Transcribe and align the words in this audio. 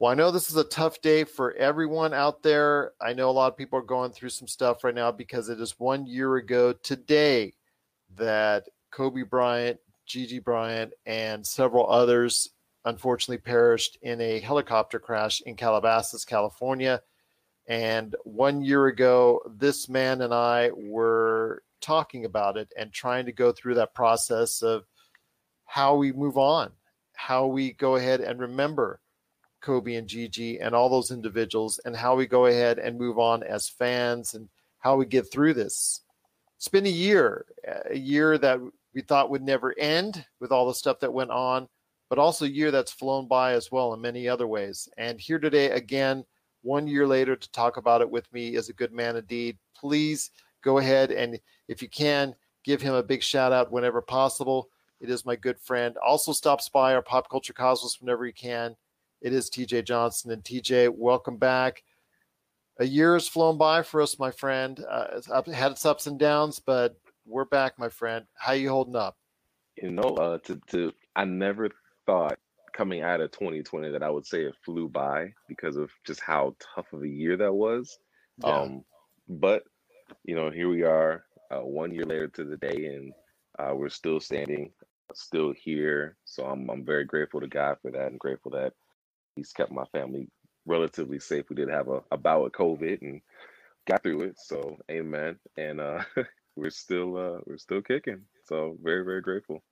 Well, 0.00 0.10
I 0.10 0.14
know 0.14 0.30
this 0.30 0.48
is 0.48 0.56
a 0.56 0.64
tough 0.64 1.02
day 1.02 1.24
for 1.24 1.52
everyone 1.56 2.14
out 2.14 2.42
there. 2.42 2.92
I 3.02 3.12
know 3.12 3.28
a 3.28 3.32
lot 3.32 3.52
of 3.52 3.58
people 3.58 3.78
are 3.78 3.82
going 3.82 4.12
through 4.12 4.30
some 4.30 4.48
stuff 4.48 4.82
right 4.82 4.94
now 4.94 5.12
because 5.12 5.50
it 5.50 5.60
is 5.60 5.78
one 5.78 6.06
year 6.06 6.36
ago 6.36 6.72
today 6.72 7.52
that 8.16 8.66
Kobe 8.90 9.24
Bryant, 9.24 9.78
Gigi 10.06 10.38
Bryant, 10.38 10.94
and 11.04 11.46
several 11.46 11.86
others 11.90 12.48
unfortunately 12.86 13.42
perished 13.42 13.98
in 14.00 14.22
a 14.22 14.40
helicopter 14.40 14.98
crash 14.98 15.42
in 15.42 15.54
Calabasas, 15.54 16.24
California. 16.24 17.02
And 17.68 18.16
one 18.24 18.62
year 18.62 18.86
ago, 18.86 19.42
this 19.54 19.86
man 19.90 20.22
and 20.22 20.32
I 20.32 20.70
were 20.74 21.62
talking 21.82 22.24
about 22.24 22.56
it 22.56 22.72
and 22.74 22.90
trying 22.90 23.26
to 23.26 23.32
go 23.32 23.52
through 23.52 23.74
that 23.74 23.92
process 23.92 24.62
of 24.62 24.86
how 25.66 25.96
we 25.96 26.10
move 26.10 26.38
on, 26.38 26.72
how 27.12 27.48
we 27.48 27.74
go 27.74 27.96
ahead 27.96 28.22
and 28.22 28.40
remember 28.40 28.98
Kobe 29.60 29.94
and 29.94 30.08
Gigi 30.08 30.60
and 30.60 30.74
all 30.74 30.88
those 30.88 31.10
individuals 31.10 31.80
and 31.84 31.96
how 31.96 32.14
we 32.14 32.26
go 32.26 32.46
ahead 32.46 32.78
and 32.78 32.98
move 32.98 33.18
on 33.18 33.42
as 33.42 33.68
fans 33.68 34.34
and 34.34 34.48
how 34.78 34.96
we 34.96 35.06
get 35.06 35.30
through 35.30 35.54
this. 35.54 36.00
It's 36.56 36.68
been 36.68 36.86
a 36.86 36.90
year, 36.90 37.46
a 37.90 37.96
year 37.96 38.38
that 38.38 38.60
we 38.94 39.02
thought 39.02 39.30
would 39.30 39.42
never 39.42 39.78
end 39.78 40.24
with 40.40 40.52
all 40.52 40.66
the 40.66 40.74
stuff 40.74 41.00
that 41.00 41.12
went 41.12 41.30
on, 41.30 41.68
but 42.08 42.18
also 42.18 42.44
a 42.44 42.48
year 42.48 42.70
that's 42.70 42.92
flown 42.92 43.28
by 43.28 43.52
as 43.52 43.70
well 43.70 43.94
in 43.94 44.00
many 44.00 44.28
other 44.28 44.46
ways. 44.46 44.88
And 44.98 45.20
here 45.20 45.38
today, 45.38 45.70
again, 45.70 46.24
one 46.62 46.86
year 46.86 47.06
later 47.06 47.36
to 47.36 47.52
talk 47.52 47.76
about 47.76 48.02
it 48.02 48.10
with 48.10 48.30
me 48.32 48.56
is 48.56 48.68
a 48.68 48.74
good 48.74 48.92
man 48.92 49.16
indeed. 49.16 49.56
Please 49.74 50.30
go 50.62 50.78
ahead 50.78 51.10
and, 51.10 51.38
if 51.68 51.80
you 51.80 51.88
can, 51.88 52.34
give 52.64 52.82
him 52.82 52.94
a 52.94 53.02
big 53.02 53.22
shout 53.22 53.52
out 53.52 53.72
whenever 53.72 54.02
possible. 54.02 54.68
It 55.00 55.08
is 55.08 55.24
my 55.24 55.36
good 55.36 55.58
friend. 55.58 55.96
Also, 55.96 56.32
stops 56.32 56.68
by 56.68 56.94
our 56.94 57.00
Pop 57.00 57.30
Culture 57.30 57.54
Cosmos 57.54 58.00
whenever 58.00 58.26
he 58.26 58.32
can. 58.32 58.76
It 59.20 59.34
is 59.34 59.50
TJ 59.50 59.84
Johnson. 59.84 60.30
And 60.30 60.42
TJ, 60.42 60.94
welcome 60.96 61.36
back. 61.36 61.82
A 62.78 62.84
year 62.84 63.14
has 63.14 63.28
flown 63.28 63.58
by 63.58 63.82
for 63.82 64.00
us, 64.00 64.18
my 64.18 64.30
friend. 64.30 64.82
Uh, 64.88 65.06
it's 65.12 65.30
up, 65.30 65.46
had 65.46 65.72
its 65.72 65.84
ups 65.84 66.06
and 66.06 66.18
downs, 66.18 66.58
but 66.58 66.98
we're 67.26 67.44
back, 67.44 67.78
my 67.78 67.90
friend. 67.90 68.24
How 68.34 68.52
you 68.52 68.70
holding 68.70 68.96
up? 68.96 69.18
You 69.76 69.90
know, 69.90 70.02
uh, 70.02 70.38
to 70.38 70.60
to 70.68 70.92
I 71.14 71.26
never 71.26 71.68
thought 72.06 72.38
coming 72.72 73.02
out 73.02 73.20
of 73.20 73.30
2020 73.32 73.90
that 73.90 74.02
I 74.02 74.08
would 74.08 74.26
say 74.26 74.44
it 74.44 74.54
flew 74.64 74.88
by 74.88 75.34
because 75.48 75.76
of 75.76 75.90
just 76.06 76.20
how 76.20 76.56
tough 76.74 76.92
of 76.94 77.02
a 77.02 77.08
year 77.08 77.36
that 77.36 77.52
was. 77.52 77.98
Yeah. 78.38 78.60
Um, 78.60 78.84
but 79.28 79.64
you 80.24 80.34
know, 80.34 80.50
here 80.50 80.70
we 80.70 80.82
are, 80.82 81.24
uh, 81.50 81.60
one 81.60 81.92
year 81.92 82.04
later 82.04 82.28
to 82.28 82.44
the 82.44 82.56
day, 82.56 82.86
and 82.86 83.12
uh, 83.58 83.74
we're 83.74 83.90
still 83.90 84.20
standing, 84.20 84.70
still 85.12 85.52
here. 85.52 86.16
So 86.24 86.46
I'm 86.46 86.70
I'm 86.70 86.84
very 86.84 87.04
grateful 87.04 87.40
to 87.40 87.46
God 87.46 87.76
for 87.82 87.90
that, 87.90 88.06
and 88.06 88.18
grateful 88.18 88.52
that 88.52 88.72
He's 89.40 89.52
kept 89.52 89.72
my 89.72 89.86
family 89.86 90.28
relatively 90.66 91.18
safe. 91.18 91.46
We 91.48 91.56
did 91.56 91.70
have 91.70 91.88
a, 91.88 92.02
a 92.12 92.18
bout 92.18 92.44
with 92.44 92.52
COVID 92.52 93.00
and 93.00 93.22
got 93.86 94.02
through 94.02 94.22
it. 94.24 94.36
So 94.38 94.76
amen. 94.90 95.38
And 95.56 95.80
uh, 95.80 96.02
we're 96.56 96.68
still 96.68 97.16
uh, 97.16 97.40
we're 97.46 97.56
still 97.56 97.80
kicking. 97.80 98.20
So 98.44 98.76
very 98.82 99.02
very 99.02 99.22
grateful. 99.22 99.62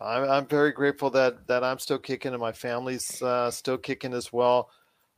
I'm, 0.00 0.28
I'm 0.28 0.46
very 0.46 0.72
grateful 0.72 1.10
that 1.10 1.46
that 1.46 1.62
I'm 1.62 1.78
still 1.78 1.98
kicking 1.98 2.32
and 2.32 2.40
my 2.40 2.52
family's 2.52 3.22
uh, 3.22 3.52
still 3.52 3.78
kicking 3.78 4.14
as 4.14 4.32
well. 4.32 4.70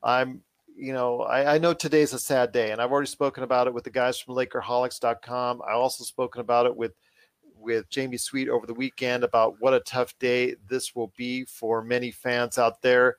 I'm, 0.02 0.42
you 0.76 0.92
know, 0.92 1.20
I, 1.20 1.54
I 1.54 1.58
know 1.58 1.72
today's 1.72 2.12
a 2.12 2.18
sad 2.18 2.52
day, 2.52 2.70
and 2.70 2.80
I've 2.80 2.90
already 2.90 3.08
spoken 3.08 3.42
about 3.42 3.66
it 3.66 3.74
with 3.74 3.84
the 3.84 3.90
guys 3.90 4.18
from 4.18 4.34
LakerHolics.com. 4.34 5.62
I 5.66 5.72
also 5.72 6.04
spoken 6.04 6.42
about 6.42 6.66
it 6.66 6.76
with 6.76 6.92
with 7.58 7.88
Jamie 7.90 8.16
Sweet 8.16 8.48
over 8.48 8.66
the 8.66 8.74
weekend 8.74 9.22
about 9.22 9.56
what 9.60 9.74
a 9.74 9.80
tough 9.80 10.18
day 10.18 10.54
this 10.68 10.94
will 10.94 11.12
be 11.16 11.44
for 11.44 11.82
many 11.82 12.10
fans 12.10 12.58
out 12.58 12.82
there. 12.82 13.16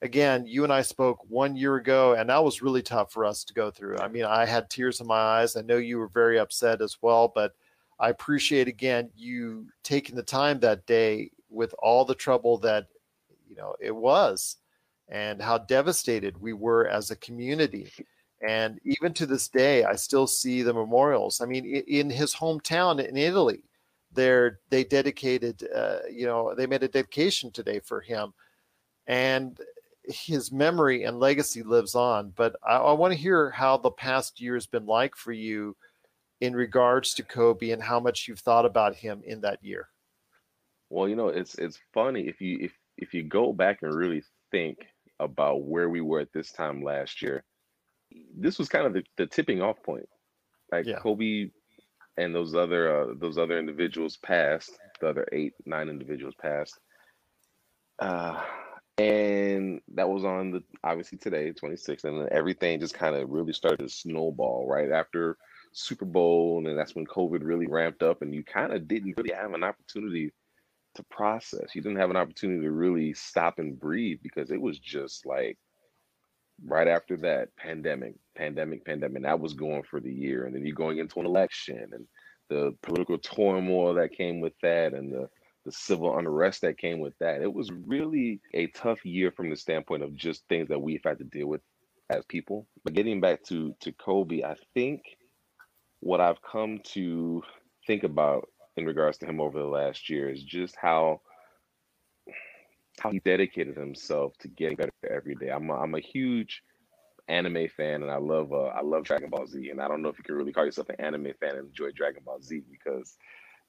Again, 0.00 0.46
you 0.46 0.62
and 0.62 0.72
I 0.72 0.82
spoke 0.82 1.18
one 1.28 1.56
year 1.56 1.74
ago, 1.76 2.14
and 2.14 2.30
that 2.30 2.44
was 2.44 2.62
really 2.62 2.82
tough 2.82 3.12
for 3.12 3.24
us 3.24 3.42
to 3.44 3.54
go 3.54 3.70
through. 3.70 3.98
I 3.98 4.06
mean, 4.06 4.24
I 4.24 4.46
had 4.46 4.70
tears 4.70 5.00
in 5.00 5.08
my 5.08 5.18
eyes. 5.18 5.56
I 5.56 5.62
know 5.62 5.76
you 5.76 5.98
were 5.98 6.08
very 6.08 6.38
upset 6.38 6.80
as 6.80 6.98
well, 7.02 7.32
but 7.34 7.52
I 7.98 8.10
appreciate 8.10 8.68
again 8.68 9.10
you 9.16 9.66
taking 9.82 10.14
the 10.14 10.22
time 10.22 10.60
that 10.60 10.86
day 10.86 11.30
with 11.50 11.74
all 11.80 12.04
the 12.04 12.14
trouble 12.14 12.58
that 12.58 12.86
you 13.48 13.56
know 13.56 13.74
it 13.80 13.94
was 13.94 14.56
and 15.08 15.42
how 15.42 15.58
devastated 15.58 16.38
we 16.40 16.52
were 16.52 16.86
as 16.86 17.10
a 17.10 17.16
community. 17.16 17.90
And 18.46 18.78
even 18.84 19.12
to 19.14 19.26
this 19.26 19.48
day, 19.48 19.84
I 19.84 19.96
still 19.96 20.26
see 20.26 20.62
the 20.62 20.74
memorials. 20.74 21.40
I 21.40 21.46
mean, 21.46 21.64
in 21.64 22.08
his 22.08 22.34
hometown 22.34 23.04
in 23.04 23.16
Italy, 23.16 23.64
they're 24.12 24.60
they 24.70 24.84
dedicated, 24.84 25.66
uh, 25.74 25.98
you 26.08 26.26
know, 26.26 26.54
they 26.54 26.66
made 26.66 26.84
a 26.84 26.88
dedication 26.88 27.50
today 27.50 27.80
for 27.80 28.00
him, 28.00 28.32
and 29.08 29.58
his 30.08 30.50
memory 30.50 31.04
and 31.04 31.20
legacy 31.20 31.62
lives 31.62 31.94
on. 31.94 32.32
But 32.34 32.56
I, 32.66 32.76
I 32.76 32.92
want 32.92 33.12
to 33.12 33.18
hear 33.18 33.50
how 33.50 33.76
the 33.76 33.90
past 33.90 34.40
year 34.40 34.54
has 34.54 34.66
been 34.66 34.86
like 34.86 35.14
for 35.16 35.32
you 35.32 35.76
in 36.40 36.54
regards 36.54 37.14
to 37.14 37.22
Kobe 37.22 37.70
and 37.70 37.82
how 37.82 38.00
much 38.00 38.26
you've 38.26 38.40
thought 38.40 38.64
about 38.64 38.94
him 38.94 39.22
in 39.24 39.40
that 39.42 39.62
year. 39.62 39.88
Well, 40.90 41.08
you 41.08 41.16
know, 41.16 41.28
it's 41.28 41.56
it's 41.56 41.78
funny 41.92 42.22
if 42.22 42.40
you 42.40 42.58
if 42.60 42.72
if 42.96 43.12
you 43.12 43.22
go 43.22 43.52
back 43.52 43.82
and 43.82 43.94
really 43.94 44.22
think 44.50 44.78
about 45.20 45.64
where 45.64 45.88
we 45.88 46.00
were 46.00 46.20
at 46.20 46.32
this 46.32 46.52
time 46.52 46.82
last 46.82 47.20
year, 47.20 47.44
this 48.36 48.58
was 48.58 48.68
kind 48.68 48.86
of 48.86 48.94
the, 48.94 49.02
the 49.16 49.26
tipping 49.26 49.60
off 49.60 49.82
point. 49.82 50.08
Like 50.72 50.86
Yeah. 50.86 50.98
Kobe 50.98 51.50
and 52.16 52.34
those 52.34 52.54
other 52.54 53.10
uh, 53.10 53.14
those 53.18 53.36
other 53.36 53.58
individuals 53.58 54.16
passed, 54.16 54.78
the 55.00 55.08
other 55.08 55.26
eight 55.32 55.52
nine 55.66 55.88
individuals 55.88 56.34
passed, 56.40 56.78
uh, 57.98 58.42
and 58.98 59.80
that 59.94 60.08
was 60.08 60.24
on 60.24 60.50
the 60.50 60.62
obviously 60.82 61.18
today 61.18 61.52
26th, 61.52 62.04
and 62.04 62.20
then 62.20 62.28
everything 62.32 62.80
just 62.80 62.94
kind 62.94 63.14
of 63.14 63.30
really 63.30 63.52
started 63.52 63.78
to 63.78 63.88
snowball 63.88 64.66
right 64.68 64.90
after 64.90 65.36
Super 65.72 66.04
Bowl, 66.04 66.66
and 66.66 66.78
that's 66.78 66.94
when 66.94 67.06
COVID 67.06 67.40
really 67.42 67.66
ramped 67.66 68.02
up, 68.02 68.22
and 68.22 68.34
you 68.34 68.42
kind 68.42 68.72
of 68.72 68.88
didn't 68.88 69.14
really 69.16 69.34
have 69.34 69.52
an 69.54 69.62
opportunity 69.62 70.32
to 70.94 71.02
process. 71.04 71.74
You 71.74 71.82
didn't 71.82 71.98
have 71.98 72.10
an 72.10 72.16
opportunity 72.16 72.62
to 72.62 72.72
really 72.72 73.14
stop 73.14 73.58
and 73.58 73.78
breathe 73.78 74.18
because 74.22 74.50
it 74.50 74.60
was 74.60 74.78
just 74.78 75.24
like 75.24 75.56
right 76.64 76.88
after 76.88 77.16
that 77.18 77.54
pandemic, 77.56 78.14
pandemic, 78.36 78.84
pandemic. 78.84 79.22
That 79.22 79.38
was 79.38 79.54
going 79.54 79.84
for 79.84 80.00
the 80.00 80.12
year, 80.12 80.44
and 80.44 80.54
then 80.54 80.66
you're 80.66 80.74
going 80.74 80.98
into 80.98 81.20
an 81.20 81.26
election 81.26 81.90
and 81.92 82.06
the 82.50 82.74
political 82.82 83.18
turmoil 83.18 83.94
that 83.94 84.16
came 84.16 84.40
with 84.40 84.54
that, 84.62 84.94
and 84.94 85.12
the 85.12 85.28
the 85.68 85.72
civil 85.72 86.16
unrest 86.16 86.62
that 86.62 86.78
came 86.78 86.98
with 86.98 87.12
that. 87.18 87.42
It 87.42 87.52
was 87.52 87.70
really 87.70 88.40
a 88.54 88.68
tough 88.68 89.04
year 89.04 89.30
from 89.30 89.50
the 89.50 89.56
standpoint 89.56 90.02
of 90.02 90.14
just 90.14 90.48
things 90.48 90.68
that 90.68 90.80
we've 90.80 91.04
had 91.04 91.18
to 91.18 91.24
deal 91.24 91.46
with 91.46 91.60
as 92.08 92.24
people. 92.24 92.66
But 92.84 92.94
getting 92.94 93.20
back 93.20 93.44
to 93.44 93.74
to 93.80 93.92
Kobe, 93.92 94.42
I 94.42 94.56
think 94.72 95.02
what 96.00 96.20
I've 96.20 96.40
come 96.40 96.80
to 96.94 97.42
think 97.86 98.02
about 98.02 98.48
in 98.78 98.86
regards 98.86 99.18
to 99.18 99.26
him 99.26 99.40
over 99.40 99.58
the 99.58 99.66
last 99.66 100.08
year 100.08 100.30
is 100.30 100.42
just 100.42 100.74
how 100.74 101.20
how 102.98 103.10
he 103.10 103.18
dedicated 103.20 103.76
himself 103.76 104.36
to 104.38 104.48
getting 104.48 104.76
better 104.76 104.90
every 105.08 105.34
day. 105.34 105.50
I'm 105.50 105.68
a, 105.68 105.74
I'm 105.74 105.94
a 105.94 106.00
huge 106.00 106.62
anime 107.28 107.68
fan, 107.68 108.02
and 108.02 108.10
I 108.10 108.16
love 108.16 108.54
uh, 108.54 108.68
I 108.68 108.80
love 108.80 109.04
Dragon 109.04 109.28
Ball 109.28 109.46
Z. 109.46 109.68
And 109.68 109.82
I 109.82 109.86
don't 109.86 110.00
know 110.00 110.08
if 110.08 110.16
you 110.16 110.24
can 110.24 110.34
really 110.34 110.52
call 110.52 110.64
yourself 110.64 110.88
an 110.88 110.96
anime 110.98 111.34
fan 111.38 111.56
and 111.56 111.68
enjoy 111.68 111.90
Dragon 111.90 112.22
Ball 112.24 112.40
Z 112.40 112.62
because 112.70 113.18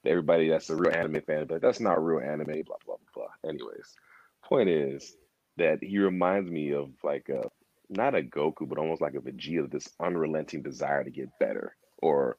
everybody 0.06 0.50
that's 0.50 0.70
a 0.70 0.76
real 0.76 0.94
anime 0.94 1.22
fan, 1.22 1.46
but 1.48 1.62
that's 1.62 1.80
not 1.80 2.04
real 2.04 2.20
anime. 2.20 2.64
Blah 2.64 2.78
blah 2.86 2.96
blah. 3.14 3.50
Anyways, 3.50 3.96
point 4.44 4.70
is 4.70 5.16
that 5.58 5.84
he 5.84 6.00
reminds 6.00 6.50
me 6.50 6.74
of 6.74 6.92
like 7.04 7.30
a 7.30 7.44
not 7.90 8.16
a 8.16 8.22
Goku, 8.22 8.68
but 8.70 8.78
almost 8.78 9.02
like 9.02 9.16
a 9.16 9.20
Vegeta, 9.20 9.70
this 9.70 9.90
unrelenting 10.00 10.62
desire 10.62 11.04
to 11.04 11.10
get 11.12 11.30
better, 11.40 11.76
or 12.00 12.38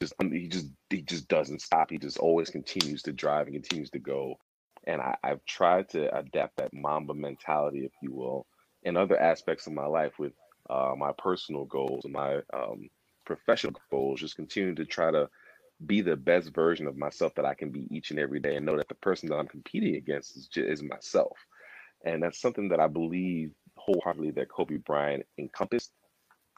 just 0.00 0.14
he 0.20 0.48
just 0.48 0.66
he 0.90 1.02
just 1.02 1.28
doesn't 1.28 1.62
stop. 1.62 1.90
He 1.90 1.98
just 1.98 2.18
always 2.18 2.50
continues 2.50 3.02
to 3.02 3.12
drive 3.12 3.46
and 3.46 3.54
continues 3.54 3.90
to 3.90 3.98
go. 3.98 4.36
And 4.86 5.00
I, 5.00 5.16
I've 5.22 5.44
tried 5.44 5.88
to 5.90 6.14
adapt 6.16 6.56
that 6.58 6.72
Mamba 6.72 7.14
mentality, 7.14 7.84
if 7.84 7.92
you 8.02 8.12
will, 8.12 8.46
in 8.84 8.96
other 8.96 9.20
aspects 9.20 9.66
of 9.66 9.72
my 9.72 9.86
life 9.86 10.18
with 10.18 10.32
uh, 10.70 10.94
my 10.96 11.12
personal 11.18 11.64
goals 11.64 12.04
and 12.04 12.12
my 12.12 12.36
um, 12.54 12.88
professional 13.24 13.74
goals. 13.90 14.20
Just 14.20 14.36
continue 14.36 14.74
to 14.76 14.84
try 14.84 15.10
to 15.10 15.28
be 15.86 16.00
the 16.00 16.16
best 16.16 16.54
version 16.54 16.86
of 16.86 16.96
myself 16.96 17.34
that 17.36 17.44
I 17.44 17.54
can 17.54 17.70
be 17.70 17.86
each 17.90 18.10
and 18.10 18.18
every 18.18 18.40
day, 18.40 18.56
and 18.56 18.66
know 18.66 18.76
that 18.76 18.88
the 18.88 18.94
person 18.96 19.28
that 19.28 19.36
I'm 19.36 19.48
competing 19.48 19.96
against 19.96 20.36
is, 20.36 20.48
just, 20.48 20.68
is 20.68 20.82
myself. 20.82 21.36
And 22.04 22.22
that's 22.22 22.40
something 22.40 22.68
that 22.68 22.80
I 22.80 22.86
believe 22.88 23.52
wholeheartedly 23.76 24.32
that 24.32 24.50
Kobe 24.50 24.76
Bryant 24.76 25.24
encompassed, 25.38 25.92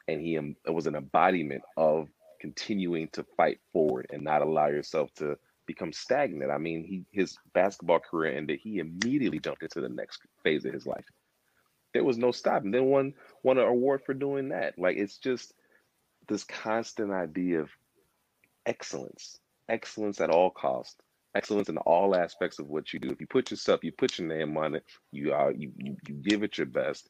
and 0.07 0.21
he 0.21 0.39
was 0.67 0.87
an 0.87 0.95
embodiment 0.95 1.61
of 1.77 2.09
continuing 2.39 3.07
to 3.09 3.23
fight 3.37 3.59
forward 3.71 4.07
and 4.11 4.23
not 4.23 4.41
allow 4.41 4.67
yourself 4.67 5.13
to 5.13 5.37
become 5.67 5.93
stagnant. 5.93 6.51
I 6.51 6.57
mean, 6.57 6.83
he 6.83 7.05
his 7.11 7.37
basketball 7.53 7.99
career 7.99 8.35
ended. 8.35 8.59
He 8.61 8.79
immediately 8.79 9.39
jumped 9.39 9.63
into 9.63 9.79
the 9.81 9.89
next 9.89 10.21
phase 10.43 10.65
of 10.65 10.73
his 10.73 10.87
life. 10.87 11.05
There 11.93 12.03
was 12.03 12.17
no 12.17 12.31
stopping. 12.31 12.71
Then 12.71 12.85
won 12.85 13.13
won 13.43 13.57
an 13.57 13.67
award 13.67 14.01
for 14.05 14.13
doing 14.13 14.49
that. 14.49 14.77
Like 14.79 14.97
it's 14.97 15.17
just 15.17 15.53
this 16.27 16.43
constant 16.43 17.11
idea 17.11 17.61
of 17.61 17.69
excellence, 18.65 19.39
excellence 19.69 20.21
at 20.21 20.29
all 20.29 20.49
costs, 20.49 20.97
excellence 21.35 21.69
in 21.69 21.77
all 21.77 22.15
aspects 22.15 22.59
of 22.59 22.67
what 22.67 22.93
you 22.93 22.99
do. 22.99 23.09
If 23.09 23.21
you 23.21 23.27
put 23.27 23.51
yourself, 23.51 23.83
you 23.83 23.91
put 23.91 24.19
your 24.19 24.27
name 24.27 24.57
on 24.57 24.75
it, 24.75 24.85
you 25.11 25.33
are 25.33 25.51
you 25.51 25.71
you, 25.77 25.97
you 26.07 26.15
give 26.15 26.43
it 26.43 26.57
your 26.57 26.67
best. 26.67 27.09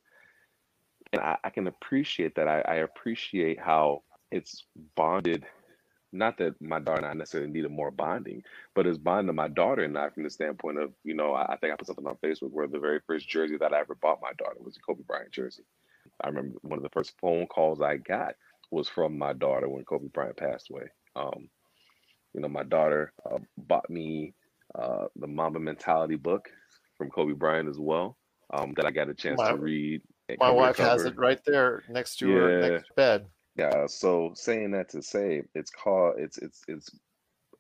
And 1.14 1.22
I, 1.22 1.38
I 1.44 1.50
can 1.50 1.68
appreciate 1.68 2.36
that. 2.36 2.48
I, 2.48 2.62
I 2.62 2.76
appreciate 2.76 3.60
how 3.60 4.04
it's 4.32 4.64
bonded 4.96 5.46
not 6.12 6.38
that 6.38 6.62
my 6.62 6.80
daughter 6.80 7.02
and 7.02 7.06
I 7.06 7.14
necessarily 7.14 7.52
needed 7.52 7.72
more 7.72 7.92
bonding, 7.92 8.44
but 8.76 8.86
it's 8.86 8.98
bonding 8.98 9.36
my 9.36 9.48
daughter 9.48 9.84
and 9.84 9.98
I 9.98 10.10
from 10.10 10.24
the 10.24 10.30
standpoint 10.30 10.78
of, 10.78 10.92
you 11.04 11.14
know, 11.14 11.34
I, 11.34 11.54
I 11.54 11.58
think 11.58 11.74
I 11.74 11.76
put 11.78 11.88
something 11.88 12.06
on 12.06 12.18
Facebook 12.24 12.52
where 12.52 12.68
the 12.68 12.80
very 12.80 13.00
first 13.08 13.30
jersey 13.30 13.58
that 13.58 13.74
I 13.74 13.80
ever 13.80 13.96
bought 13.96 14.22
my 14.22 14.34
daughter 14.38 14.58
was 14.60 14.78
a 14.78 14.82
Kobe 14.82 15.04
Bryant 15.04 15.32
jersey. 15.32 15.64
I 16.22 16.28
remember 16.28 16.58
one 16.62 16.78
of 16.78 16.84
the 16.84 16.90
first 16.90 17.14
phone 17.20 17.48
calls 17.48 17.82
I 17.82 17.98
got 17.98 18.36
was 18.72 18.90
from 18.90 19.18
my 19.18 19.34
daughter 19.34 19.70
when 19.70 19.86
Kobe 19.86 20.08
Bryant 20.08 20.38
passed 20.38 20.70
away. 20.70 20.90
Um, 21.16 21.50
you 22.34 22.42
know, 22.42 22.48
my 22.48 22.64
daughter 22.64 23.14
uh, 23.30 23.40
bought 23.58 23.90
me 23.90 24.34
uh, 24.76 25.06
the 25.16 25.28
Mamba 25.28 25.60
Mentality 25.60 26.16
book 26.16 26.50
from 26.98 27.10
Kobe 27.10 27.34
Bryant 27.34 27.70
as 27.70 27.80
well 27.80 28.18
um, 28.54 28.74
that 28.76 28.86
I 28.86 28.92
got 28.92 29.10
a 29.10 29.14
chance 29.14 29.38
my, 29.38 29.52
to 29.52 29.58
read. 29.58 30.02
My 30.40 30.52
wife 30.52 30.78
has 30.78 31.04
it 31.04 31.18
right 31.18 31.40
there 31.46 31.84
next 31.90 32.18
to 32.18 32.30
yeah. 32.30 32.36
her 32.36 32.72
next 32.72 32.96
bed. 32.96 33.26
Yeah. 33.58 33.86
So 33.88 34.32
saying 34.36 34.72
that 34.72 34.90
to 34.90 35.02
say, 35.02 35.44
it's 35.56 35.72
called 35.72 36.16
it's 36.18 36.38
it's 36.38 36.62
it's 36.68 36.90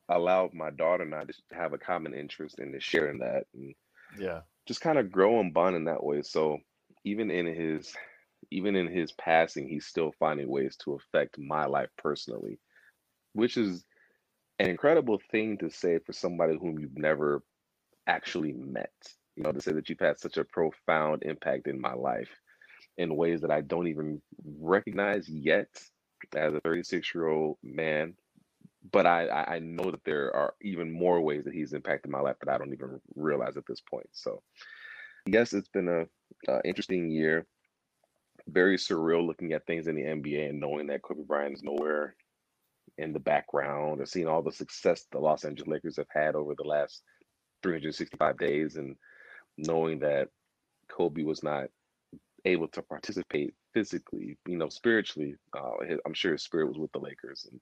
allowed 0.10 0.54
my 0.54 0.70
daughter 0.72 1.04
and 1.04 1.16
I 1.16 1.24
to 1.24 1.34
have 1.52 1.74
a 1.74 1.78
common 1.78 2.14
interest 2.14 2.60
in 2.60 2.78
sharing 2.80 3.20
that 3.20 3.44
and 3.54 3.74
yeah, 4.18 4.42
just 4.68 4.82
kind 4.82 4.98
of 4.98 5.12
grow 5.12 5.40
and 5.40 5.54
bond 5.54 5.76
in 5.76 5.86
that 5.86 6.04
way. 6.04 6.22
So 6.22 6.60
even 7.04 7.32
in 7.32 7.46
his 7.46 7.94
even 8.52 8.76
in 8.76 8.88
his 8.88 9.12
passing, 9.14 9.68
he's 9.68 9.86
still 9.86 10.14
finding 10.20 10.50
ways 10.50 10.76
to 10.84 10.94
affect 10.94 11.38
my 11.38 11.66
life 11.66 11.90
personally, 11.98 12.60
which 13.34 13.58
is 13.58 13.84
an 14.60 14.70
incredible 14.70 15.20
thing 15.32 15.58
to 15.58 15.70
say 15.70 16.00
for 16.00 16.14
somebody 16.14 16.58
whom 16.58 16.78
you've 16.80 16.98
never 16.98 17.44
actually 18.08 18.54
met. 18.54 18.92
You 19.36 19.44
know, 19.44 19.52
to 19.52 19.62
say 19.62 19.72
that 19.72 19.90
you've 19.90 20.00
had 20.00 20.20
such 20.20 20.38
a 20.38 20.44
profound 20.44 21.24
impact 21.24 21.68
in 21.68 21.80
my 21.80 21.94
life 21.94 22.30
in 22.98 23.16
ways 23.16 23.42
that 23.42 23.52
I 23.52 23.62
don't 23.62 23.88
even 23.88 24.22
recognize 24.60 25.28
yet 25.30 25.70
as 26.36 26.54
a 26.54 26.60
36 26.62 27.16
year 27.16 27.28
old 27.28 27.58
man. 27.64 28.14
But 28.92 29.06
I, 29.06 29.46
I 29.48 29.60
know 29.60 29.90
that 29.92 30.04
there 30.04 30.36
are 30.36 30.54
even 30.62 30.92
more 30.92 31.22
ways 31.22 31.46
that 31.46 31.54
he's 31.54 31.74
impacted 31.74 32.12
my 32.12 32.20
life 32.20 32.36
that 32.42 32.54
I 32.54 32.58
don't 32.58 32.74
even 32.74 33.00
realize 33.16 33.56
at 33.56 33.66
this 33.68 33.80
point. 33.80 34.08
So, 34.12 34.42
yes, 35.28 35.54
it's 35.54 35.70
been 35.70 35.88
a, 35.88 36.60
interesting 36.66 37.12
year. 37.12 37.46
Very 38.48 38.78
surreal 38.78 39.26
looking 39.26 39.54
at 39.54 39.66
things 39.66 39.88
in 39.88 39.96
the 39.96 40.02
NBA 40.02 40.50
and 40.50 40.60
knowing 40.60 40.88
that 40.88 41.04
Kobe 41.04 41.24
Bryant 41.24 41.54
is 41.54 41.64
nowhere 41.64 42.16
in 42.98 43.14
the 43.14 43.20
background 43.20 44.00
and 44.00 44.10
seeing 44.10 44.28
all 44.28 44.42
the 44.42 44.52
success 44.52 45.06
the 45.12 45.20
Los 45.20 45.46
Angeles 45.46 45.68
Lakers 45.68 45.98
have 45.98 46.08
had 46.14 46.36
over 46.36 46.54
the 46.56 46.68
last 46.68 47.04
365 47.64 48.38
days 48.38 48.76
and 48.76 48.96
knowing 49.58 50.00
that 50.00 50.30
Kobe 50.90 51.24
was 51.24 51.44
not 51.44 51.68
able 52.46 52.68
to 52.70 52.82
participate 52.82 53.54
physically, 53.74 54.38
you 54.48 54.58
know, 54.58 54.70
spiritually. 54.70 55.36
Uh, 55.58 55.84
his, 55.88 56.00
I'm 56.06 56.14
sure 56.14 56.34
his 56.34 56.44
spirit 56.44 56.68
was 56.68 56.78
with 56.78 56.92
the 56.92 57.00
Lakers, 57.00 57.48
and 57.50 57.60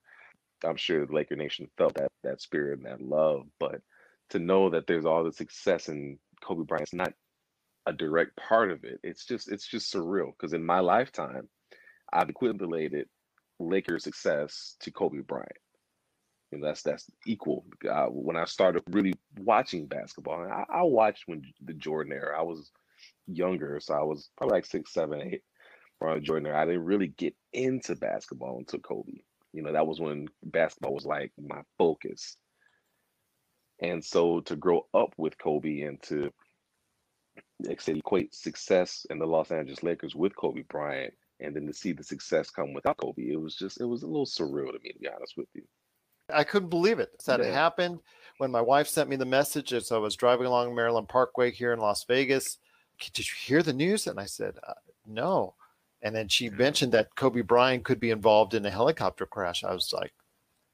I'm 0.64 0.78
sure 0.78 1.06
the 1.06 1.14
Laker 1.14 1.36
Nation 1.36 1.70
felt 1.78 1.96
that 1.96 2.12
that 2.24 2.42
spirit 2.42 2.80
and 2.80 2.88
that 2.88 3.02
love. 3.02 3.44
But 3.60 3.82
to 4.32 4.40
know 4.40 4.70
that 4.70 4.88
there's 4.88 5.06
all 5.06 5.24
the 5.24 5.32
success 5.32 5.88
and 5.90 6.18
Kobe 6.42 6.64
Bryant's 6.64 6.94
not 6.94 7.14
a 7.86 7.94
direct 7.94 8.36
part 8.36 8.72
of 8.72 8.84
it, 8.84 9.00
it's 9.04 9.26
just 9.26 9.52
it's 9.52 9.68
just 9.68 9.94
surreal. 9.94 10.32
Because 10.38 10.54
in 10.54 10.66
my 10.66 10.80
lifetime, 10.80 11.50
I've 12.12 12.30
equated 12.30 13.08
Lakers 13.60 14.04
success 14.04 14.76
to 14.82 14.92
Kobe 14.92 15.20
Bryant. 15.20 15.52
And 16.52 16.64
that's 16.64 16.82
that's 16.82 17.06
equal. 17.28 17.66
Uh, 17.88 18.08
when 18.08 18.36
I 18.36 18.46
started 18.46 18.82
really 18.90 19.14
watching 19.38 19.86
basketball, 19.86 20.42
I, 20.42 20.66
I 20.68 20.84
watched 20.84 21.24
when 21.28 21.44
the 21.64 21.74
Jordan 21.74 22.14
era. 22.14 22.40
I 22.40 22.42
was 22.42 22.72
younger, 23.28 23.80
so 23.80 23.94
I 23.94 24.02
was 24.02 24.32
probably 24.36 24.56
like 24.56 24.66
six, 24.66 24.92
seven, 24.92 25.22
eight 25.22 25.44
was 26.02 26.24
joining 26.24 26.44
there. 26.44 26.56
I 26.56 26.66
didn't 26.66 26.86
really 26.86 27.08
get 27.08 27.36
into 27.54 27.96
basketball 27.96 28.58
until 28.58 28.80
Kobe. 28.80 29.22
You 29.54 29.64
know, 29.64 29.74
that 29.74 29.88
was 29.88 30.00
when 30.00 30.28
basketball 30.44 30.94
was 30.94 31.06
like 31.06 31.32
my 31.38 31.62
focus. 31.78 32.38
And 33.82 34.04
so 34.04 34.42
to 34.42 34.56
grow 34.56 34.86
up 34.94 35.14
with 35.18 35.38
Kobe 35.38 35.82
and 35.82 36.02
to 36.04 36.32
equate 37.68 38.36
success 38.36 39.06
in 39.10 39.20
the 39.20 39.26
Los 39.26 39.52
Angeles 39.52 39.84
Lakers 39.84 40.16
with 40.16 40.36
Kobe 40.36 40.64
Bryant, 40.70 41.14
and 41.40 41.56
then 41.56 41.66
to 41.68 41.74
see 41.74 41.92
the 41.92 42.04
success 42.04 42.50
come 42.50 42.74
without 42.74 42.98
Kobe, 42.98 43.30
it 43.32 43.40
was 43.42 43.56
just 43.56 43.80
it 43.80 43.86
was 43.86 44.04
a 44.04 44.08
little 44.08 44.26
surreal 44.26 44.72
to 44.72 44.80
me, 44.84 44.92
to 44.92 45.00
be 45.00 45.10
honest 45.10 45.36
with 45.38 45.48
you. 45.54 45.64
I 46.32 46.44
couldn't 46.44 46.70
believe 46.70 47.00
it 47.00 47.10
that 47.26 47.40
yeah. 47.40 47.48
it 47.48 47.54
happened 47.54 48.00
when 48.38 48.52
my 48.52 48.62
wife 48.62 48.88
sent 48.88 49.10
me 49.10 49.16
the 49.16 49.26
message 49.26 49.74
as 49.74 49.92
I 49.92 49.98
was 49.98 50.16
driving 50.16 50.46
along 50.46 50.76
Maryland 50.76 51.10
Parkway 51.10 51.52
here 51.52 51.74
in 51.74 51.80
Las 51.80 52.04
Vegas 52.04 52.60
did 53.00 53.20
you 53.20 53.36
hear 53.40 53.64
the 53.64 53.74
news? 53.74 54.08
And 54.08 54.20
I 54.20 54.26
said, 54.26 54.56
uh, 54.68 54.74
no. 55.06 55.56
And 56.02 56.16
then 56.16 56.28
she 56.28 56.50
mentioned 56.50 56.92
that 56.94 57.16
Kobe 57.16 57.42
Bryant 57.42 57.84
could 57.84 58.00
be 58.00 58.12
involved 58.12 58.54
in 58.54 58.66
a 58.66 58.70
helicopter 58.70 59.26
crash. 59.26 59.64
I 59.64 59.74
was 59.74 59.92
like, 59.94 60.14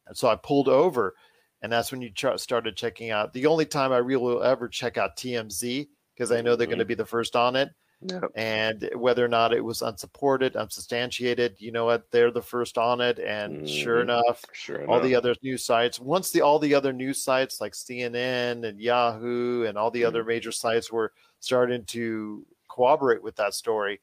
and 0.07 0.15
so 0.15 0.27
I 0.27 0.35
pulled 0.35 0.67
over, 0.67 1.15
and 1.61 1.71
that's 1.71 1.91
when 1.91 2.01
you 2.01 2.11
ch- 2.11 2.25
started 2.37 2.75
checking 2.75 3.09
out. 3.09 3.33
The 3.33 3.47
only 3.47 3.65
time 3.65 3.91
I 3.91 3.97
really 3.97 4.21
will 4.21 4.43
ever 4.43 4.67
check 4.67 4.97
out 4.97 5.17
TMZ 5.17 5.87
because 6.13 6.31
I 6.31 6.41
know 6.41 6.55
they're 6.55 6.65
mm-hmm. 6.65 6.71
going 6.71 6.79
to 6.79 6.85
be 6.85 6.93
the 6.93 7.05
first 7.05 7.35
on 7.35 7.55
it. 7.55 7.69
Yep. 8.01 8.31
And 8.35 8.89
whether 8.95 9.23
or 9.23 9.29
not 9.29 9.53
it 9.53 9.63
was 9.63 9.81
unsupported, 9.81 10.55
unsubstantiated, 10.55 11.55
you 11.59 11.71
know 11.71 11.85
what? 11.85 12.11
They're 12.11 12.31
the 12.31 12.41
first 12.41 12.77
on 12.77 13.01
it. 13.01 13.19
And 13.19 13.57
mm-hmm. 13.57 13.65
sure 13.65 14.01
enough, 14.01 14.43
sure 14.53 14.85
all 14.87 14.99
the 14.99 15.15
other 15.15 15.35
news 15.41 15.65
sites, 15.65 15.99
once 15.99 16.31
the 16.31 16.41
all 16.41 16.59
the 16.59 16.75
other 16.75 16.93
news 16.93 17.23
sites 17.23 17.61
like 17.61 17.73
CNN 17.73 18.67
and 18.67 18.79
Yahoo 18.79 19.63
and 19.63 19.77
all 19.77 19.91
the 19.91 20.01
mm-hmm. 20.01 20.07
other 20.07 20.23
major 20.23 20.51
sites 20.51 20.91
were 20.91 21.13
starting 21.39 21.83
to 21.85 22.45
cooperate 22.67 23.23
with 23.23 23.35
that 23.37 23.53
story, 23.53 24.01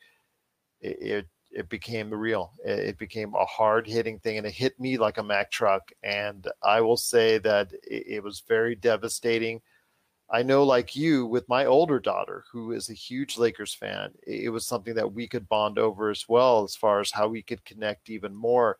it, 0.81 0.97
it, 1.01 1.29
it 1.53 1.69
became 1.69 2.13
real. 2.13 2.53
It, 2.65 2.79
it 2.79 2.99
became 2.99 3.35
a 3.35 3.45
hard 3.45 3.87
hitting 3.87 4.19
thing 4.19 4.39
and 4.39 4.47
it 4.47 4.55
hit 4.55 4.81
me 4.81 4.97
like 4.97 5.19
a 5.19 5.23
Mack 5.23 5.51
truck. 5.51 5.93
And 6.03 6.47
I 6.63 6.81
will 6.81 6.97
say 6.97 7.39
that 7.39 7.73
it, 7.85 8.05
it 8.07 8.23
was 8.25 8.43
very 8.49 8.75
devastating. 8.75 9.61
I 10.33 10.43
know, 10.43 10.65
like 10.65 10.97
you, 10.97 11.27
with 11.27 11.47
my 11.49 11.67
older 11.67 12.01
daughter, 12.01 12.45
who 12.51 12.73
is 12.73 12.89
a 12.89 12.95
huge 12.95 13.37
Lakers 13.37 13.75
fan, 13.75 14.13
it 14.27 14.49
was 14.49 14.67
something 14.67 14.95
that 14.95 15.13
we 15.13 15.29
could 15.29 15.47
bond 15.47 15.79
over 15.79 16.09
as 16.09 16.27
well, 16.27 16.65
as 16.65 16.75
far 16.75 17.01
as 17.01 17.11
how 17.11 17.29
we 17.29 17.43
could 17.43 17.63
connect 17.67 18.09
even 18.09 18.35
more. 18.35 18.79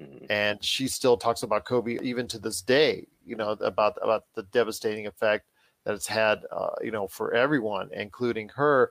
Mm-hmm. 0.00 0.24
And 0.30 0.64
she 0.64 0.88
still 0.88 1.18
talks 1.18 1.42
about 1.42 1.66
Kobe 1.66 1.98
even 2.02 2.26
to 2.28 2.38
this 2.38 2.62
day, 2.62 3.06
you 3.24 3.36
know, 3.36 3.50
about 3.50 3.98
about 4.02 4.24
the 4.34 4.44
devastating 4.44 5.06
effect 5.06 5.46
that 5.84 5.94
it's 5.94 6.06
had, 6.06 6.40
uh, 6.50 6.70
you 6.82 6.90
know, 6.90 7.06
for 7.06 7.34
everyone, 7.34 7.90
including 7.92 8.48
her. 8.56 8.90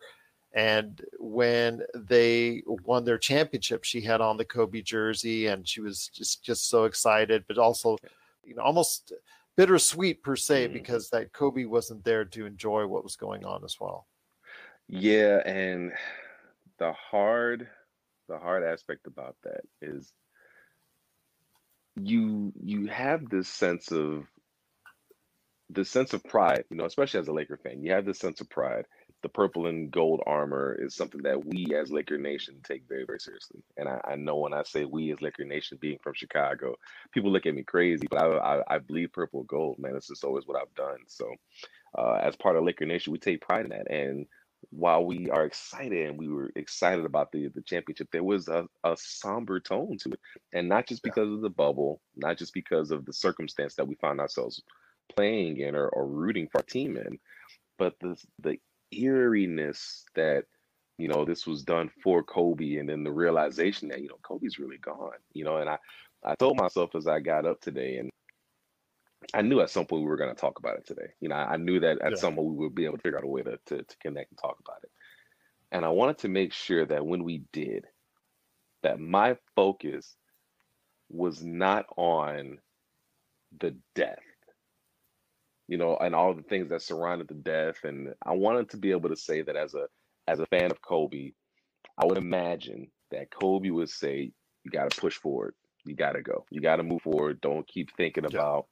And 0.53 1.01
when 1.19 1.81
they 1.95 2.61
won 2.67 3.05
their 3.05 3.17
championship, 3.17 3.83
she 3.83 4.01
had 4.01 4.21
on 4.21 4.37
the 4.37 4.45
Kobe 4.45 4.83
jersey, 4.83 5.47
and 5.47 5.67
she 5.67 5.81
was 5.81 6.09
just 6.13 6.43
just 6.43 6.69
so 6.69 6.85
excited, 6.85 7.43
but 7.47 7.57
also, 7.57 7.97
you 8.45 8.53
know, 8.53 8.61
almost 8.61 9.13
bittersweet 9.55 10.23
per 10.23 10.35
se 10.35 10.67
Mhm. 10.67 10.73
because 10.73 11.09
that 11.09 11.33
Kobe 11.33 11.65
wasn't 11.65 12.03
there 12.03 12.25
to 12.25 12.45
enjoy 12.45 12.87
what 12.87 13.03
was 13.03 13.15
going 13.15 13.45
on 13.45 13.63
as 13.63 13.79
well. 13.79 14.07
Yeah, 14.87 15.41
and 15.45 15.93
the 16.79 16.93
hard 16.93 17.69
the 18.27 18.37
hard 18.39 18.63
aspect 18.63 19.07
about 19.07 19.35
that 19.43 19.61
is 19.81 20.13
you 21.95 22.51
you 22.61 22.87
have 22.87 23.29
this 23.29 23.47
sense 23.47 23.91
of 23.91 24.25
the 25.69 25.85
sense 25.85 26.13
of 26.13 26.23
pride, 26.23 26.65
you 26.69 26.77
know, 26.77 26.85
especially 26.85 27.19
as 27.19 27.27
a 27.27 27.33
Laker 27.33 27.57
fan, 27.57 27.81
you 27.83 27.91
have 27.91 28.05
this 28.05 28.19
sense 28.19 28.41
of 28.41 28.49
pride. 28.49 28.85
The 29.23 29.29
purple 29.29 29.67
and 29.67 29.91
gold 29.91 30.21
armor 30.27 30.77
is 30.79 30.95
something 30.95 31.23
that 31.23 31.45
we 31.45 31.67
as 31.75 31.91
Laker 31.91 32.17
Nation 32.19 32.61
take 32.63 32.83
very, 32.87 33.05
very 33.05 33.19
seriously. 33.19 33.63
And 33.77 33.89
I, 33.89 34.01
I 34.05 34.15
know 34.15 34.37
when 34.37 34.53
I 34.53 34.63
say 34.63 34.85
we 34.85 35.11
as 35.13 35.21
Laker 35.21 35.45
Nation, 35.45 35.79
being 35.81 35.99
from 36.03 36.13
Chicago, 36.15 36.75
people 37.13 37.31
look 37.31 37.45
at 37.47 37.55
me 37.55 37.63
crazy, 37.63 38.05
but 38.09 38.21
I, 38.21 38.27
I, 38.59 38.75
I 38.75 38.79
bleed 38.79 39.13
purple 39.13 39.43
gold, 39.45 39.79
man. 39.79 39.95
It's 39.95 40.09
just 40.09 40.25
always 40.25 40.45
what 40.47 40.61
I've 40.61 40.73
done. 40.75 40.99
So, 41.07 41.33
uh, 41.97 42.19
as 42.21 42.35
part 42.35 42.57
of 42.57 42.63
Laker 42.65 42.85
Nation, 42.85 43.13
we 43.13 43.19
take 43.19 43.41
pride 43.41 43.65
in 43.65 43.71
that. 43.71 43.89
And 43.91 44.27
while 44.71 45.05
we 45.05 45.29
are 45.29 45.45
excited 45.45 46.09
and 46.09 46.17
we 46.19 46.29
were 46.29 46.51
excited 46.55 47.05
about 47.05 47.31
the 47.31 47.49
the 47.55 47.61
championship, 47.63 48.09
there 48.11 48.23
was 48.23 48.47
a, 48.47 48.67
a 48.83 48.95
somber 48.97 49.59
tone 49.59 49.97
to 49.99 50.11
it, 50.11 50.19
and 50.53 50.69
not 50.69 50.87
just 50.87 51.01
Yeah. 51.05 51.11
because 51.11 51.31
of 51.31 51.41
the 51.41 51.49
bubble, 51.49 52.01
not 52.15 52.37
just 52.37 52.53
because 52.53 52.91
of 52.91 53.05
the 53.05 53.13
circumstance 53.13 53.75
that 53.75 53.87
we 53.87 53.95
found 53.95 54.21
ourselves 54.21 54.61
playing 55.15 55.59
in 55.59 55.75
or, 55.75 55.89
or 55.89 56.07
rooting 56.07 56.47
for 56.51 56.59
our 56.59 56.63
team 56.65 56.97
in, 56.97 57.19
but 57.77 57.95
the 58.01 58.17
the 58.39 58.57
eeriness 59.01 60.05
that 60.15 60.45
you 60.97 61.07
know 61.07 61.25
this 61.25 61.47
was 61.47 61.63
done 61.63 61.89
for 62.03 62.23
Kobe, 62.23 62.77
and 62.77 62.89
then 62.89 63.03
the 63.03 63.11
realization 63.11 63.89
that 63.89 64.01
you 64.01 64.09
know 64.09 64.19
Kobe's 64.23 64.59
really 64.59 64.77
gone, 64.77 65.17
you 65.33 65.43
know, 65.45 65.57
and 65.57 65.69
I 65.69 65.77
I 66.23 66.35
told 66.35 66.57
myself 66.57 66.95
as 66.95 67.07
I 67.07 67.19
got 67.19 67.45
up 67.45 67.61
today 67.61 67.97
and. 67.97 68.09
I 69.33 69.41
knew 69.41 69.61
at 69.61 69.69
some 69.69 69.85
point 69.85 70.03
we 70.03 70.09
were 70.09 70.17
going 70.17 70.35
to 70.35 70.39
talk 70.39 70.59
about 70.59 70.77
it 70.77 70.85
today. 70.85 71.07
You 71.21 71.29
know, 71.29 71.35
I 71.35 71.53
I 71.53 71.57
knew 71.57 71.79
that 71.79 72.01
at 72.01 72.13
Yeah. 72.13 72.17
some 72.17 72.35
point 72.35 72.49
we 72.49 72.65
would 72.65 72.75
be 72.75 72.85
able 72.85 72.97
to 72.97 73.01
figure 73.03 73.17
out 73.17 73.23
a 73.23 73.27
way 73.27 73.41
to, 73.43 73.57
to, 73.67 73.83
to 73.83 73.97
connect 73.99 74.31
and 74.31 74.37
talk 74.39 74.57
about 74.59 74.83
it. 74.83 74.91
And 75.71 75.85
I 75.85 75.89
wanted 75.89 76.19
to 76.19 76.29
make 76.29 76.53
sure 76.53 76.85
that 76.85 77.05
when 77.05 77.23
we 77.23 77.43
did, 77.53 77.85
that 78.83 78.99
my 78.99 79.37
focus 79.55 80.15
was 81.09 81.43
not 81.43 81.85
on 81.97 82.59
the 83.59 83.75
death, 83.95 84.19
you 85.73 85.79
know, 85.79 85.97
and 85.97 86.13
all 86.13 86.35
the 86.35 86.43
things 86.43 86.69
that 86.69 86.83
surrounded 86.83 87.27
the 87.27 87.33
death. 87.33 87.77
And 87.83 88.13
I 88.23 88.33
wanted 88.33 88.69
to 88.69 88.77
be 88.77 88.91
able 88.91 89.09
to 89.09 89.15
say 89.15 89.41
that 89.41 89.55
as 89.55 89.73
a 89.73 89.87
as 90.27 90.39
a 90.39 90.45
fan 90.45 90.69
of 90.69 90.79
Kobe, 90.83 91.31
I 91.97 92.05
would 92.05 92.19
imagine 92.19 92.91
that 93.09 93.31
Kobe 93.31 93.71
would 93.71 93.89
say, 93.89 94.31
"You 94.63 94.69
got 94.69 94.91
to 94.91 95.01
push 95.01 95.17
forward. 95.17 95.55
You 95.83 95.95
got 95.95 96.11
to 96.11 96.21
go. 96.21 96.45
You 96.51 96.61
got 96.61 96.75
to 96.75 96.83
move 96.83 97.01
forward. 97.01 97.41
Don't 97.41 97.67
keep 97.67 97.89
thinking 97.97 98.25
about 98.25 98.67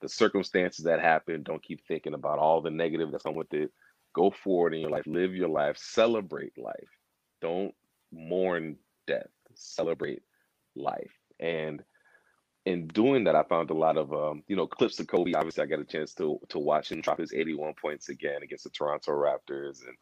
the 0.00 0.08
circumstances 0.08 0.86
that 0.86 1.00
happen. 1.00 1.42
Don't 1.42 1.62
keep 1.62 1.86
thinking 1.86 2.14
about 2.14 2.38
all 2.38 2.62
the 2.62 2.70
negative 2.70 3.12
that's 3.12 3.24
come 3.24 3.34
with 3.34 3.52
it. 3.52 3.70
Go 4.14 4.30
forward 4.30 4.72
in 4.72 4.80
your 4.80 4.90
life. 4.90 5.04
Live 5.06 5.34
your 5.34 5.50
life. 5.50 5.76
Celebrate 5.76 6.56
life. 6.56 6.92
Don't 7.42 7.74
mourn 8.10 8.76
death. 9.06 9.28
Celebrate 9.54 10.22
life." 10.74 11.12
And 11.38 11.84
in 12.66 12.88
doing 12.88 13.24
that, 13.24 13.36
I 13.36 13.44
found 13.44 13.70
a 13.70 13.74
lot 13.74 13.96
of 13.96 14.12
um, 14.12 14.42
you 14.48 14.56
know 14.56 14.66
clips 14.66 15.00
of 15.00 15.06
Kobe. 15.06 15.32
Obviously, 15.32 15.62
I 15.62 15.66
got 15.66 15.80
a 15.80 15.84
chance 15.84 16.12
to 16.14 16.38
to 16.48 16.58
watch 16.58 16.92
him 16.92 17.00
drop 17.00 17.18
his 17.18 17.32
81 17.32 17.74
points 17.80 18.08
again 18.08 18.42
against 18.42 18.64
the 18.64 18.70
Toronto 18.70 19.12
Raptors, 19.12 19.86
and 19.86 19.96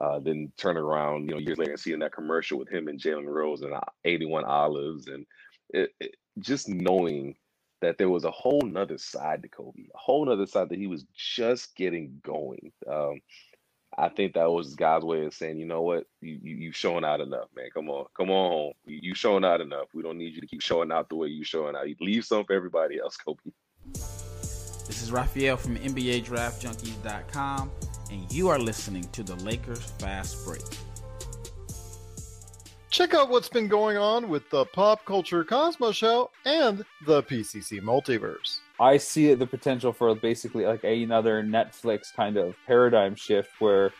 uh, 0.00 0.18
then 0.18 0.52
turn 0.56 0.76
around, 0.76 1.28
you 1.28 1.34
know, 1.34 1.40
years 1.40 1.58
later 1.58 1.72
and 1.72 1.80
seeing 1.80 1.98
that 1.98 2.12
commercial 2.12 2.58
with 2.58 2.68
him 2.68 2.88
and 2.88 3.00
Jalen 3.00 3.26
Rose 3.26 3.62
and 3.62 3.72
uh, 3.72 3.80
81 4.04 4.44
Olives, 4.44 5.08
and 5.08 5.26
it, 5.70 5.90
it, 6.00 6.16
just 6.38 6.68
knowing 6.68 7.36
that 7.80 7.96
there 7.96 8.10
was 8.10 8.24
a 8.24 8.30
whole 8.30 8.60
nother 8.62 8.98
side 8.98 9.42
to 9.42 9.48
Kobe, 9.48 9.84
a 9.94 9.98
whole 9.98 10.26
nother 10.26 10.46
side 10.46 10.68
that 10.68 10.78
he 10.78 10.86
was 10.86 11.04
just 11.14 11.74
getting 11.74 12.20
going. 12.22 12.70
Um, 12.90 13.20
I 14.00 14.08
think 14.08 14.32
that 14.32 14.50
was 14.50 14.74
God's 14.74 15.04
way 15.04 15.26
of 15.26 15.34
saying, 15.34 15.58
you 15.58 15.66
know 15.66 15.82
what, 15.82 16.06
you, 16.22 16.38
you 16.42 16.56
you've 16.56 16.76
shown 16.76 17.04
out 17.04 17.20
enough, 17.20 17.48
man. 17.54 17.68
Come 17.74 17.90
on, 17.90 18.06
come 18.16 18.30
on 18.30 18.50
home. 18.50 18.72
You 18.86 18.98
you 19.02 19.14
showing 19.14 19.44
out 19.44 19.60
enough. 19.60 19.88
We 19.92 20.02
don't 20.02 20.16
need 20.16 20.34
you 20.34 20.40
to 20.40 20.46
keep 20.46 20.62
showing 20.62 20.90
out 20.90 21.10
the 21.10 21.16
way 21.16 21.28
you 21.28 21.44
showing 21.44 21.76
out. 21.76 21.86
You 21.86 21.96
leave 22.00 22.24
some 22.24 22.44
for 22.44 22.54
everybody 22.54 22.98
else, 22.98 23.16
Kobe. 23.24 23.38
This 23.92 25.02
is 25.02 25.12
Raphael 25.12 25.58
from 25.58 25.76
NBADraftJunkies.com, 25.76 27.70
and 28.10 28.32
you 28.32 28.48
are 28.48 28.58
listening 28.58 29.06
to 29.12 29.22
the 29.22 29.36
Lakers 29.36 29.84
Fast 29.98 30.46
Break. 30.46 30.62
Check 32.88 33.12
out 33.12 33.28
what's 33.28 33.50
been 33.50 33.68
going 33.68 33.98
on 33.98 34.30
with 34.30 34.48
the 34.48 34.64
Pop 34.64 35.04
Culture 35.04 35.44
Cosmos 35.44 35.94
Show 35.94 36.30
and 36.46 36.86
the 37.06 37.22
PCC 37.22 37.80
Multiverse. 37.82 38.59
I 38.80 38.96
see 38.96 39.34
the 39.34 39.46
potential 39.46 39.92
for 39.92 40.14
basically 40.14 40.64
like 40.64 40.82
another 40.84 41.42
Netflix 41.42 42.14
kind 42.14 42.38
of 42.38 42.56
paradigm 42.66 43.14
shift 43.14 43.50
where 43.60 43.92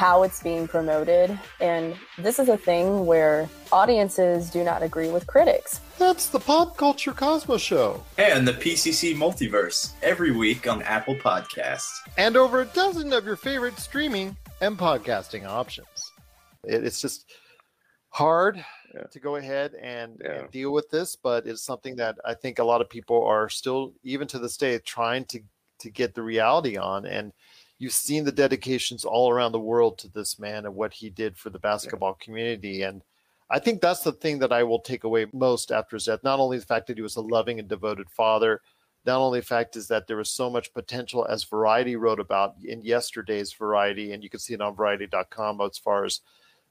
how 0.00 0.22
it's 0.22 0.42
being 0.42 0.66
promoted. 0.66 1.38
And 1.60 1.94
this 2.16 2.38
is 2.38 2.48
a 2.48 2.56
thing 2.56 3.04
where 3.04 3.46
audiences 3.70 4.48
do 4.48 4.64
not 4.64 4.82
agree 4.82 5.10
with 5.10 5.26
critics. 5.26 5.78
That's 5.98 6.30
the 6.30 6.40
Pop 6.40 6.78
Culture 6.78 7.12
Cosmos 7.12 7.60
Show. 7.60 8.02
And 8.16 8.48
the 8.48 8.54
PCC 8.54 9.14
Multiverse 9.14 9.92
every 10.02 10.30
week 10.32 10.66
on 10.66 10.80
Apple 10.84 11.16
Podcasts. 11.16 11.90
and 12.16 12.34
over 12.34 12.62
a 12.62 12.64
dozen 12.64 13.12
of 13.12 13.26
your 13.26 13.36
favorite 13.36 13.78
streaming 13.78 14.34
and 14.62 14.78
podcasting 14.78 15.46
options. 15.46 15.86
It's 16.64 17.02
just 17.02 17.26
hard 18.08 18.56
Yeah. 18.94 19.02
to 19.12 19.20
go 19.20 19.36
ahead 19.36 19.74
and, 19.74 20.18
Yeah. 20.24 20.30
and 20.32 20.50
deal 20.50 20.72
with 20.72 20.88
this, 20.88 21.14
but 21.14 21.46
it's 21.46 21.62
something 21.62 21.96
that 21.96 22.16
I 22.24 22.32
think 22.32 22.58
a 22.58 22.64
lot 22.64 22.80
of 22.80 22.88
people 22.88 23.22
are 23.26 23.50
still, 23.50 23.92
even 24.02 24.26
to 24.28 24.38
this 24.38 24.56
day, 24.56 24.78
trying 24.78 25.26
to 25.26 25.40
to 25.80 25.90
get 25.90 26.14
the 26.14 26.22
reality 26.22 26.76
on. 26.76 27.06
And 27.06 27.32
you've 27.80 27.92
seen 27.92 28.24
the 28.24 28.30
dedications 28.30 29.06
all 29.06 29.30
around 29.30 29.52
the 29.52 29.58
world 29.58 29.98
to 29.98 30.08
this 30.08 30.38
man 30.38 30.66
and 30.66 30.74
what 30.74 30.92
he 30.92 31.08
did 31.08 31.36
for 31.36 31.48
the 31.48 31.58
basketball 31.58 32.14
community. 32.20 32.82
And 32.82 33.02
I 33.48 33.58
think 33.58 33.80
that's 33.80 34.02
the 34.02 34.12
thing 34.12 34.38
that 34.40 34.52
I 34.52 34.62
will 34.62 34.80
take 34.80 35.04
away 35.04 35.26
most 35.32 35.72
after 35.72 35.96
his 35.96 36.04
death. 36.04 36.20
Not 36.22 36.38
only 36.38 36.58
the 36.58 36.66
fact 36.66 36.86
that 36.86 36.98
he 36.98 37.02
was 37.02 37.16
a 37.16 37.22
loving 37.22 37.58
and 37.58 37.66
devoted 37.66 38.10
father, 38.10 38.60
not 39.06 39.18
only 39.18 39.40
the 39.40 39.46
fact 39.46 39.76
is 39.76 39.88
that 39.88 40.06
there 40.06 40.18
was 40.18 40.30
so 40.30 40.50
much 40.50 40.74
potential 40.74 41.26
as 41.26 41.44
variety 41.44 41.96
wrote 41.96 42.20
about 42.20 42.54
in 42.62 42.82
yesterday's 42.82 43.54
variety 43.54 44.12
and 44.12 44.22
you 44.22 44.28
can 44.28 44.40
see 44.40 44.52
it 44.52 44.60
on 44.60 44.76
variety.com 44.76 45.58
as 45.62 45.78
far 45.78 46.04
as 46.04 46.20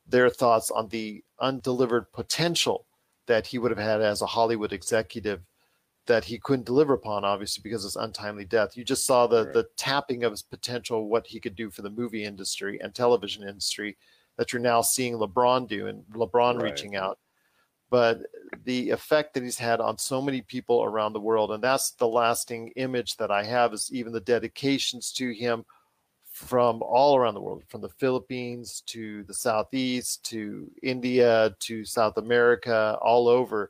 their 0.07 0.29
thoughts 0.29 0.69
on 0.69 0.89
the 0.89 1.23
undelivered 1.39 2.11
potential 2.11 2.85
that 3.25 3.47
he 3.47 3.57
would 3.57 3.71
have 3.71 3.79
had 3.79 4.01
as 4.01 4.21
a 4.21 4.27
hollywood 4.27 4.73
executive 4.73 5.41
that 6.05 6.23
he 6.25 6.39
couldn't 6.39 6.65
deliver 6.65 6.93
upon 6.93 7.23
obviously 7.23 7.61
because 7.61 7.83
of 7.83 7.89
his 7.89 7.95
untimely 7.95 8.45
death 8.45 8.75
you 8.75 8.83
just 8.83 9.05
saw 9.05 9.27
the 9.27 9.45
Right. 9.45 9.53
the 9.53 9.67
tapping 9.77 10.23
of 10.23 10.31
his 10.31 10.41
potential 10.41 11.07
what 11.07 11.27
he 11.27 11.39
could 11.39 11.55
do 11.55 11.69
for 11.69 11.81
the 11.81 11.89
movie 11.89 12.23
industry 12.25 12.79
and 12.81 12.93
television 12.95 13.47
industry 13.47 13.97
that 14.37 14.51
you're 14.51 14.61
now 14.61 14.81
seeing 14.81 15.15
lebron 15.15 15.67
do 15.67 15.87
and 15.87 16.03
lebron 16.13 16.55
Right. 16.55 16.63
reaching 16.71 16.95
out 16.95 17.19
but 17.91 18.21
the 18.65 18.89
effect 18.91 19.33
that 19.33 19.43
he's 19.43 19.57
had 19.57 19.79
on 19.81 19.97
so 19.97 20.21
many 20.21 20.41
people 20.41 20.83
around 20.83 21.13
the 21.13 21.19
world 21.19 21.51
and 21.51 21.63
that's 21.63 21.91
the 21.91 22.07
lasting 22.07 22.69
image 22.75 23.15
that 23.17 23.31
i 23.31 23.43
have 23.43 23.73
is 23.73 23.89
even 23.91 24.11
the 24.13 24.19
dedications 24.21 25.11
to 25.11 25.31
him 25.31 25.63
from 26.31 26.81
all 26.83 27.17
around 27.17 27.33
the 27.33 27.41
world 27.41 27.63
from 27.67 27.81
the 27.81 27.89
philippines 27.89 28.81
to 28.85 29.23
the 29.23 29.33
southeast 29.33 30.23
to 30.23 30.71
india 30.81 31.53
to 31.59 31.83
south 31.83 32.17
america 32.17 32.97
all 33.01 33.27
over 33.27 33.69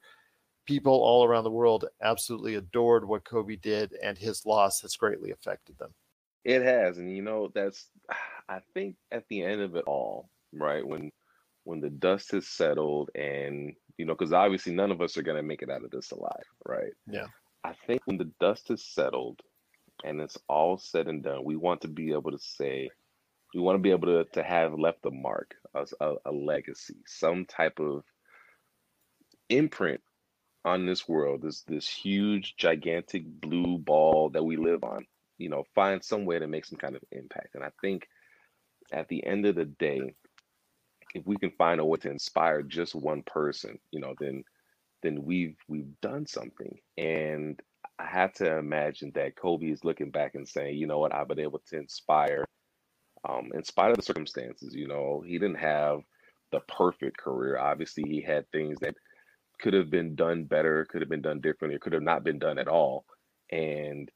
people 0.69 0.93
all 0.93 1.25
around 1.25 1.43
the 1.45 1.51
world 1.51 1.85
absolutely 2.01 2.55
adored 2.55 3.05
what 3.07 3.25
kobe 3.25 3.57
did 3.57 3.93
and 4.03 4.17
his 4.17 4.45
loss 4.45 4.81
has 4.81 4.95
greatly 4.95 5.31
affected 5.31 5.77
them 5.79 5.93
It 6.45 6.61
has, 6.63 6.97
and 6.97 7.15
you 7.15 7.21
know 7.21 7.51
that's. 7.53 7.89
I 8.49 8.59
think 8.73 8.95
at 9.11 9.27
the 9.29 9.43
end 9.43 9.61
of 9.61 9.75
it 9.75 9.85
all, 9.88 10.29
right 10.53 10.85
when 10.85 11.11
when 11.65 11.81
the 11.81 11.89
dust 11.89 12.31
has 12.31 12.47
settled, 12.47 13.11
and 13.15 13.75
you 13.97 14.05
know, 14.05 14.15
because 14.15 14.33
obviously 14.33 14.73
none 14.73 14.91
of 14.91 15.01
us 15.01 15.17
are 15.17 15.23
gonna 15.23 15.43
make 15.43 15.61
it 15.61 15.69
out 15.69 15.83
of 15.83 15.91
this 15.91 16.11
alive, 16.11 16.47
right? 16.65 16.93
Yeah. 17.07 17.27
I 17.63 17.73
think 17.88 18.01
when 18.05 18.17
the 18.17 18.31
dust 18.39 18.69
has 18.69 18.83
settled, 18.85 19.41
and 20.03 20.21
it's 20.21 20.38
all 20.47 20.77
said 20.77 21.07
and 21.07 21.23
done, 21.23 21.43
we 21.43 21.57
want 21.57 21.81
to 21.81 21.89
be 21.89 22.13
able 22.13 22.31
to 22.31 22.39
say 22.39 22.89
We 23.53 23.61
want 23.61 23.75
to 23.77 23.81
be 23.81 23.91
able 23.91 24.07
to 24.07 24.25
to 24.33 24.43
have 24.43 24.73
left 24.79 25.05
a 25.05 25.11
mark, 25.11 25.55
a, 25.75 25.85
a 26.25 26.31
legacy, 26.31 26.97
some 27.07 27.45
type 27.45 27.79
of 27.79 28.03
imprint 29.49 30.01
on 30.66 30.86
this 30.86 31.08
world. 31.08 31.42
This 31.42 31.62
this 31.62 31.88
huge, 31.88 32.56
gigantic 32.58 33.24
blue 33.25 33.78
ball 33.78 34.30
that 34.32 34.44
we 34.44 34.58
live 34.58 34.84
on. 34.84 35.06
You 35.38 35.50
know, 35.50 35.63
find 35.74 36.04
some 36.04 36.25
way 36.25 36.39
to 36.39 36.48
make 36.48 36.66
some 36.66 36.78
kind 36.78 36.96
of 36.96 37.04
impact. 37.12 37.56
And 37.56 37.63
I 37.63 37.72
think 37.82 38.08
at 38.92 39.08
the 39.08 39.25
end 39.25 39.46
of 39.46 39.56
the 39.56 39.66
day, 39.66 40.13
if 41.13 41.25
we 41.25 41.38
can 41.38 41.51
find 41.51 41.80
a 41.80 41.86
way 41.86 41.98
to 42.00 42.12
inspire 42.12 42.62
just 42.62 42.96
one 42.96 43.24
person, 43.24 43.80
you 43.92 44.00
know, 44.00 44.13
then 44.20 44.44
then 45.01 45.24
we've 45.24 45.58
we've 45.68 46.00
done 46.01 46.25
something. 46.25 46.80
And 46.98 47.60
I 47.98 48.06
have 48.06 48.34
to 48.34 48.58
imagine 48.58 49.12
that 49.16 49.36
Kobe 49.36 49.68
is 49.68 49.84
looking 49.84 50.12
back 50.12 50.36
and 50.36 50.48
saying, 50.48 50.78
you 50.78 50.88
know 50.88 51.00
what, 51.00 51.13
I've 51.13 51.28
been 51.28 51.39
able 51.39 51.62
to 51.70 51.78
inspire, 51.78 52.46
um, 53.28 53.51
in 53.54 53.63
spite 53.63 53.92
of 53.92 53.98
the 53.98 54.04
circumstances. 54.04 54.74
You 54.74 54.88
know, 54.88 55.24
he 55.25 55.38
didn't 55.38 55.60
have 55.60 56.01
the 56.51 56.60
perfect 56.62 57.18
career. 57.18 57.58
Obviously, 57.58 58.04
he 58.08 58.22
had 58.22 58.50
things 58.51 58.80
that 58.80 58.96
could 59.60 59.74
have 59.74 59.89
been 59.89 60.16
done 60.16 60.46
better, 60.46 60.86
could 60.86 61.01
have 61.01 61.10
been 61.10 61.22
done 61.22 61.42
differently, 61.42 61.80
could 61.80 61.94
have 61.94 62.01
not 62.01 62.24
been 62.24 62.39
done 62.39 62.58
at 62.58 62.68
all. 62.68 63.06
And 63.51 64.10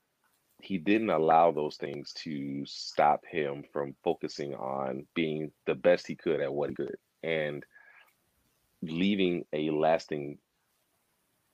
he 0.62 0.78
didn't 0.78 1.10
allow 1.10 1.52
those 1.52 1.76
things 1.76 2.14
to 2.14 2.64
stop 2.66 3.26
him 3.30 3.64
from 3.74 3.96
focusing 4.04 4.56
on 4.56 5.06
being 5.14 5.52
the 5.66 5.76
best 5.76 6.08
he 6.08 6.16
could 6.16 6.40
at 6.40 6.54
what 6.54 6.70
he 6.70 6.76
could 6.76 6.96
and 7.22 7.66
leaving 8.82 9.44
a 9.54 9.70
lasting 9.72 10.38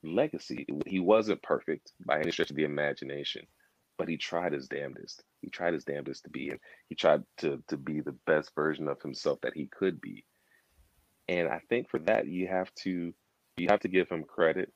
legacy. 0.03 0.67
He 0.85 0.99
wasn't 0.99 1.41
perfect 1.41 1.91
by 2.05 2.19
any 2.19 2.31
stretch 2.31 2.51
of 2.51 2.55
the 2.55 2.63
imagination, 2.63 3.45
but 3.97 4.07
he 4.07 4.17
tried 4.17 4.53
his 4.53 4.67
damnedest. 4.67 5.23
He 5.41 5.49
tried 5.49 5.73
his 5.73 5.85
damnedest 5.85 6.23
to 6.23 6.29
be, 6.29 6.49
and 6.49 6.59
he 6.87 6.95
tried 6.95 7.23
to 7.37 7.63
to 7.67 7.77
be 7.77 8.01
the 8.01 8.15
best 8.25 8.53
version 8.55 8.87
of 8.87 9.01
himself 9.01 9.39
that 9.41 9.53
he 9.55 9.67
could 9.67 10.01
be. 10.01 10.25
And 11.27 11.47
I 11.47 11.61
think 11.69 11.89
for 11.89 11.99
that, 11.99 12.27
you 12.27 12.47
have 12.47 12.73
to 12.83 13.13
you 13.59 13.67
have 13.69 13.81
to 13.81 13.87
give 13.87 14.09
him 14.09 14.23
credit, 14.23 14.71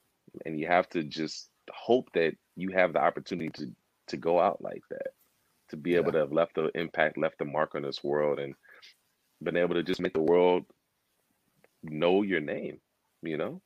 and 0.45 0.59
you 0.59 0.67
have 0.67 0.89
to 0.89 1.03
just 1.03 1.49
hope 1.71 2.09
that 2.13 2.35
you 2.55 2.69
have 2.71 2.93
the 2.93 3.01
opportunity 3.01 3.49
to 3.49 3.71
to 4.07 4.17
go 4.17 4.39
out 4.39 4.61
like 4.61 4.83
that, 4.89 5.13
to 5.69 5.77
be 5.77 5.95
able 5.95 6.11
to 6.11 6.19
have 6.19 6.31
left 6.31 6.55
the 6.55 6.69
impact, 6.75 7.17
left 7.17 7.39
the 7.39 7.45
mark 7.45 7.75
on 7.75 7.83
this 7.83 8.03
world, 8.03 8.39
and 8.39 8.53
been 9.41 9.57
able 9.57 9.75
to 9.75 9.83
just 9.83 10.01
make 10.01 10.13
the 10.13 10.21
world 10.21 10.65
know 11.83 12.21
your 12.21 12.41
name. 12.41 12.79
You 13.21 13.37
know. 13.37 13.61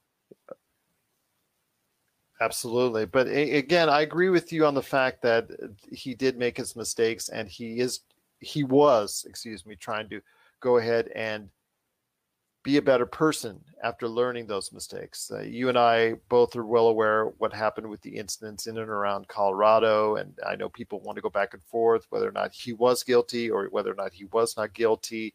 Absolutely. 2.40 3.06
But 3.06 3.28
again, 3.28 3.90
I 3.90 4.02
agree 4.02 4.30
with 4.30 4.54
you 4.54 4.66
on 4.66 4.76
the 4.76 4.82
fact 4.84 5.24
that 5.24 5.50
he 5.92 6.14
did 6.14 6.38
make 6.38 6.56
his 6.56 6.76
mistakes 6.76 7.30
and 7.30 7.50
he 7.50 7.80
is 7.80 8.02
he 8.40 8.64
was, 8.64 9.26
excuse 9.28 9.66
me, 9.66 9.76
trying 9.76 10.10
to 10.10 10.22
go 10.60 10.78
ahead 10.78 11.10
and 11.16 11.50
be 12.68 12.76
a 12.76 12.82
better 12.82 13.06
person 13.06 13.62
after 13.82 14.10
learning 14.10 14.46
those 14.46 14.74
mistakes. 14.74 15.32
Uh, 15.34 15.40
you 15.40 15.70
and 15.70 15.78
I 15.78 16.16
both 16.28 16.54
are 16.58 16.66
well 16.66 16.88
aware 16.88 17.28
what 17.38 17.54
happened 17.54 17.90
with 17.90 18.02
the 18.02 18.18
incidents 18.18 18.68
in 18.68 18.78
and 18.78 18.90
around 18.90 19.30
Colorado 19.30 20.18
and 20.18 20.38
I 20.46 20.58
know 20.58 20.68
people 20.68 21.00
want 21.00 21.16
to 21.16 21.22
go 21.22 21.30
back 21.30 21.54
and 21.54 21.64
forth 21.64 22.08
whether 22.10 22.28
or 22.28 22.34
not 22.34 22.54
he 22.54 22.74
was 22.74 23.04
guilty 23.04 23.50
or 23.50 23.68
whether 23.68 23.90
or 23.90 23.96
not 23.96 24.12
he 24.12 24.26
was 24.26 24.58
not 24.58 24.74
guilty. 24.74 25.34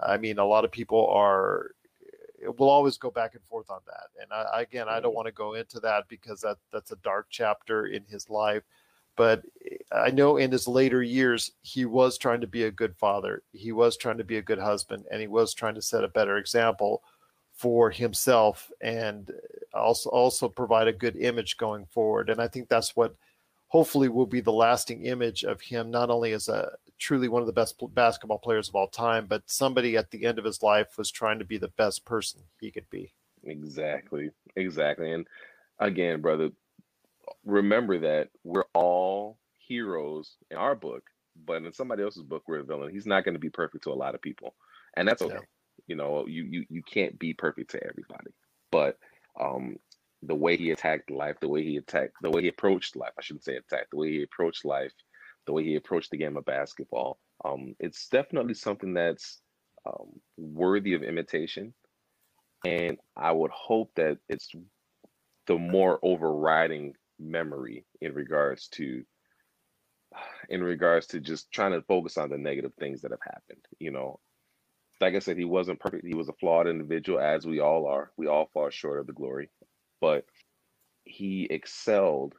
I 0.00 0.18
mean, 0.18 0.38
a 0.38 0.44
lot 0.44 0.64
of 0.64 0.70
people 0.70 1.08
are 1.08 1.72
we'll 2.56 2.70
always 2.70 2.96
go 2.96 3.10
back 3.10 3.34
and 3.34 3.42
forth 3.50 3.68
on 3.68 3.80
that. 3.86 4.22
And 4.22 4.32
I, 4.32 4.62
again, 4.62 4.88
I 4.88 5.00
don't 5.00 5.16
want 5.16 5.26
to 5.26 5.32
go 5.32 5.54
into 5.54 5.80
that 5.80 6.04
because 6.08 6.42
that 6.42 6.58
that's 6.72 6.92
a 6.92 6.96
dark 7.02 7.26
chapter 7.28 7.86
in 7.86 8.04
his 8.08 8.30
life. 8.30 8.62
But 9.16 9.42
eh, 9.70 9.76
I 9.92 10.10
know 10.10 10.36
in 10.36 10.50
his 10.50 10.66
later 10.66 11.02
years, 11.02 11.50
he 11.62 11.84
was 11.84 12.18
trying 12.18 12.40
to 12.40 12.46
be 12.46 12.64
a 12.64 12.70
good 12.70 12.96
father. 12.96 13.42
He 13.52 13.72
was 13.72 13.96
trying 13.96 14.18
to 14.18 14.24
be 14.24 14.38
a 14.38 14.42
good 14.42 14.58
husband, 14.58 15.04
and 15.10 15.20
he 15.20 15.28
was 15.28 15.54
trying 15.54 15.74
to 15.74 15.82
set 15.82 16.04
a 16.04 16.08
better 16.08 16.38
example 16.38 17.02
for 17.54 17.90
himself 17.90 18.70
and 18.80 19.30
eh, 19.30 19.78
also 19.78 20.10
also 20.10 20.48
provide 20.48 20.88
a 20.88 20.92
good 20.92 21.16
image 21.16 21.56
going 21.56 21.86
forward. 21.86 22.30
And 22.30 22.40
I 22.40 22.48
think 22.48 22.68
that's 22.68 22.96
what 22.96 23.14
hopefully 23.68 24.08
will 24.08 24.26
be 24.26 24.40
the 24.40 24.52
lasting 24.52 25.06
image 25.06 25.44
of 25.44 25.60
him, 25.60 25.90
not 25.90 26.10
only 26.10 26.32
as 26.32 26.48
a 26.48 26.72
truly 26.98 27.28
one 27.28 27.40
of 27.42 27.46
the 27.46 27.52
best 27.52 27.82
basketball 27.94 28.38
players 28.38 28.68
of 28.68 28.74
all 28.74 28.86
time, 28.86 29.26
but 29.26 29.42
somebody 29.46 29.96
at 29.96 30.10
the 30.10 30.24
end 30.24 30.38
of 30.38 30.44
his 30.44 30.62
life 30.62 30.98
was 30.98 31.10
trying 31.10 31.38
to 31.38 31.44
be 31.44 31.58
the 31.58 31.68
best 31.68 32.04
person 32.04 32.40
he 32.60 32.70
could 32.70 32.88
be. 32.90 33.12
Exactly. 33.44 34.30
Exactly. 34.56 35.12
And 35.12 35.26
again, 35.78 36.20
brother, 36.20 36.50
remember 37.44 37.98
that 38.00 38.28
we're 38.44 38.64
all 38.74 39.38
heroes 39.58 40.36
in 40.50 40.56
our 40.56 40.74
book, 40.74 41.04
but 41.46 41.62
in 41.62 41.72
somebody 41.72 42.02
else's 42.02 42.22
book, 42.22 42.42
we're 42.46 42.60
a 42.60 42.64
villain. 42.64 42.92
He's 42.92 43.06
not 43.06 43.24
going 43.24 43.34
to 43.34 43.40
be 43.40 43.50
perfect 43.50 43.84
to 43.84 43.90
a 43.90 43.94
lot 43.94 44.14
of 44.14 44.22
people. 44.22 44.54
And 44.96 45.08
that's 45.08 45.22
okay. 45.22 45.34
Yeah. 45.34 45.40
You 45.86 45.96
know, 45.96 46.26
you, 46.26 46.44
you 46.44 46.66
you 46.68 46.82
can't 46.82 47.18
be 47.18 47.34
perfect 47.34 47.70
to 47.72 47.82
everybody. 47.82 48.30
But 48.70 48.98
um 49.40 49.76
the 50.22 50.34
way 50.34 50.56
he 50.56 50.70
attacked 50.70 51.10
life, 51.10 51.36
the 51.40 51.48
way 51.48 51.64
he 51.64 51.76
attacked, 51.76 52.14
the 52.22 52.30
way 52.30 52.42
he 52.42 52.48
approached 52.48 52.94
life. 52.94 53.12
I 53.18 53.22
shouldn't 53.22 53.44
say 53.44 53.56
attacked. 53.56 53.90
The 53.90 53.96
way 53.96 54.10
he 54.12 54.22
approached 54.22 54.64
life, 54.64 54.92
the 55.46 55.52
way 55.52 55.64
he 55.64 55.74
approached 55.74 56.10
the 56.10 56.16
game 56.16 56.36
of 56.36 56.44
basketball. 56.44 57.18
Um, 57.44 57.74
it's 57.80 58.08
definitely 58.08 58.54
something 58.54 58.94
that's 58.94 59.40
um, 59.84 60.20
worthy 60.36 60.94
of 60.94 61.02
imitation, 61.02 61.74
and 62.64 62.98
I 63.16 63.32
would 63.32 63.50
hope 63.50 63.90
that 63.96 64.18
it's 64.28 64.54
the 65.48 65.58
more 65.58 65.98
overriding 66.02 66.94
memory 67.22 67.84
in 68.00 68.14
regards 68.14 68.68
to 68.68 69.02
in 70.50 70.62
regards 70.62 71.06
to 71.06 71.20
just 71.20 71.50
trying 71.52 71.72
to 71.72 71.82
focus 71.82 72.18
on 72.18 72.28
the 72.28 72.36
negative 72.36 72.72
things 72.78 73.00
that 73.00 73.10
have 73.10 73.20
happened 73.24 73.64
you 73.78 73.90
know 73.90 74.18
like 75.00 75.14
i 75.14 75.18
said 75.18 75.38
he 75.38 75.44
wasn't 75.44 75.80
perfect 75.80 76.06
he 76.06 76.14
was 76.14 76.28
a 76.28 76.34
flawed 76.34 76.68
individual 76.68 77.18
as 77.18 77.46
we 77.46 77.60
all 77.60 77.86
are 77.86 78.10
we 78.16 78.26
all 78.26 78.50
fall 78.52 78.68
short 78.68 79.00
of 79.00 79.06
the 79.06 79.12
glory 79.12 79.48
but 80.00 80.24
he 81.04 81.46
excelled 81.50 82.34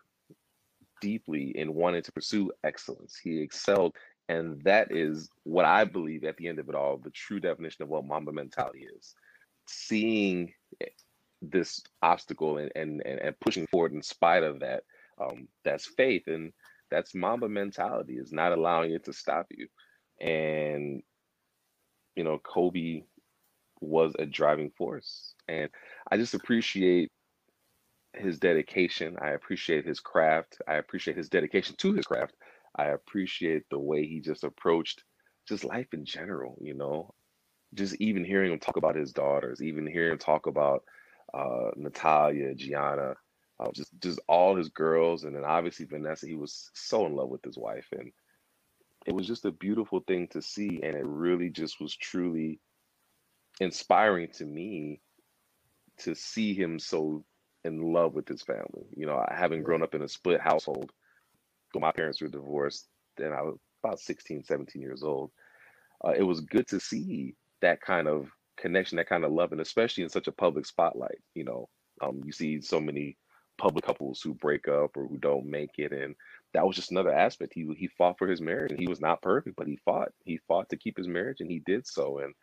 deeply 1.04 1.52
in 1.58 1.74
wanting 1.74 2.02
to 2.02 2.12
pursue 2.14 2.50
excellence. 2.64 3.20
He 3.22 3.42
excelled, 3.42 3.94
and 4.30 4.62
that 4.64 4.88
is 4.92 5.30
what 5.44 5.66
I 5.66 5.84
believe 5.84 6.24
at 6.24 6.38
the 6.38 6.48
end 6.48 6.60
of 6.60 6.70
it 6.70 6.76
all, 6.76 6.98
the 6.98 7.12
true 7.12 7.42
definition 7.42 7.84
of 7.84 7.90
what 7.90 8.06
Mamba 8.06 8.32
mentality 8.32 8.88
is. 8.98 9.14
Seeing 9.68 10.54
this 11.52 11.82
obstacle 12.02 12.58
and 12.58 12.72
and 12.76 13.02
and, 13.06 13.40
pushing 13.40 13.68
forward 13.68 13.94
in 13.94 14.02
spite 14.02 14.44
of 14.44 14.60
that. 14.62 14.84
Um, 15.20 15.48
that's 15.64 15.86
faith, 15.86 16.24
and 16.28 16.54
that's 16.90 17.16
Mamba 17.16 17.50
mentality 17.50 18.14
is 18.14 18.32
not 18.32 18.52
allowing 18.52 18.94
it 18.94 19.06
to 19.06 19.14
stop 19.14 19.48
you. 19.52 19.68
And 20.20 21.04
you 22.16 22.24
know, 22.24 22.40
Kobe 22.40 23.04
was 23.82 24.14
a 24.18 24.26
driving 24.26 24.72
force, 24.78 25.34
and 25.48 25.70
I 26.10 26.18
just 26.18 26.34
appreciate 26.34 27.12
his 28.14 28.40
dedication. 28.40 29.18
I 29.22 29.32
appreciate 29.32 29.86
his 29.86 30.00
craft. 30.00 30.62
I 30.68 30.76
appreciate 30.76 31.18
his 31.18 31.30
dedication 31.30 31.76
to 31.80 31.94
his 31.94 32.06
craft. 32.06 32.36
I 32.76 32.86
appreciate 32.86 33.64
the 33.70 33.80
way 33.80 34.06
he 34.06 34.20
just 34.20 34.44
approached 34.44 35.04
just 35.48 35.64
life 35.64 35.94
in 35.94 36.06
general, 36.06 36.58
you 36.62 36.74
know. 36.74 37.14
Just 37.74 37.96
even 37.96 38.24
hearing 38.24 38.52
him 38.52 38.60
talk 38.60 38.78
about 38.78 38.96
his 38.96 39.12
daughters, 39.12 39.62
even 39.62 39.88
hearing 39.88 40.14
him 40.14 40.20
talk 40.20 40.46
about 40.46 40.84
uh, 41.34 41.72
Natalia, 41.76 42.54
Gianna, 42.54 43.16
uh, 43.60 43.72
just 43.74 43.92
just 44.00 44.20
all 44.28 44.56
his 44.56 44.70
girls, 44.70 45.24
and 45.24 45.36
then 45.36 45.44
obviously 45.44 45.86
Vanessa. 45.86 46.28
He 46.28 46.36
was 46.36 46.70
so 46.74 47.06
in 47.06 47.16
love 47.16 47.30
with 47.30 47.44
his 47.44 47.58
wife, 47.58 47.88
and 47.92 48.12
it 49.06 49.14
was 49.14 49.28
just 49.28 49.46
a 49.46 49.52
beautiful 49.52 50.02
thing 50.02 50.28
to 50.30 50.42
see, 50.42 50.82
and 50.84 50.96
it 50.96 51.06
really 51.06 51.50
just 51.50 51.80
was 51.80 51.96
truly 51.96 52.60
inspiring 53.60 54.30
to 54.34 54.46
me 54.46 55.02
to 56.00 56.16
see 56.16 56.54
him 56.54 56.80
so 56.80 57.24
in 57.64 57.94
love 57.94 58.14
with 58.14 58.28
his 58.28 58.42
family. 58.42 58.86
You 58.96 59.06
know, 59.06 59.26
having 59.30 59.64
grown 59.64 59.84
up 59.84 59.96
in 59.96 60.02
a 60.02 60.08
split 60.08 60.42
household, 60.42 60.92
my 61.76 61.92
parents 61.92 62.22
were 62.22 62.28
divorced, 62.28 62.88
and 63.18 63.34
I 63.34 63.42
was 63.42 63.58
about 63.84 64.00
16, 64.00 64.44
17 64.44 64.82
years 64.82 65.04
old. 65.04 65.32
Uh, 66.04 66.12
it 66.12 66.24
was 66.24 66.42
good 66.42 66.68
to 66.68 66.80
see 66.80 67.36
that 67.62 67.82
kind 67.82 68.08
of 68.08 68.28
connection, 68.58 68.98
that 68.98 69.10
kind 69.10 69.24
of 69.24 69.32
love, 69.32 69.52
and 69.52 69.62
especially 69.62 70.04
in 70.04 70.10
such 70.10 70.28
a 70.28 70.32
public 70.32 70.66
spotlight. 70.66 71.20
You 71.36 71.44
know, 71.44 71.70
um, 72.02 72.22
you 72.26 72.32
see 72.32 72.62
so 72.62 72.80
many 72.80 73.18
public 73.58 73.86
couples 73.86 74.22
who 74.22 74.34
break 74.34 74.68
up 74.68 74.98
or 74.98 75.08
who 75.08 75.18
don't 75.18 75.46
make 75.46 75.78
it, 75.78 75.92
and 75.92 76.16
that 76.54 76.66
was 76.66 76.76
just 76.76 76.92
another 76.92 77.14
aspect. 77.14 77.54
He 77.54 77.68
he 77.78 77.88
fought 77.88 78.18
for 78.18 78.28
his 78.28 78.42
marriage, 78.42 78.72
and 78.72 78.80
he 78.80 78.88
was 78.88 79.02
not 79.02 79.22
perfect, 79.22 79.56
but 79.56 79.68
he 79.68 79.78
fought. 79.78 80.10
He 80.26 80.40
fought 80.48 80.70
to 80.70 80.78
keep 80.78 80.98
his 80.98 81.08
marriage, 81.08 81.42
and 81.42 81.50
he 81.50 81.60
did 81.60 81.88
so. 81.88 82.20
And 82.20 82.34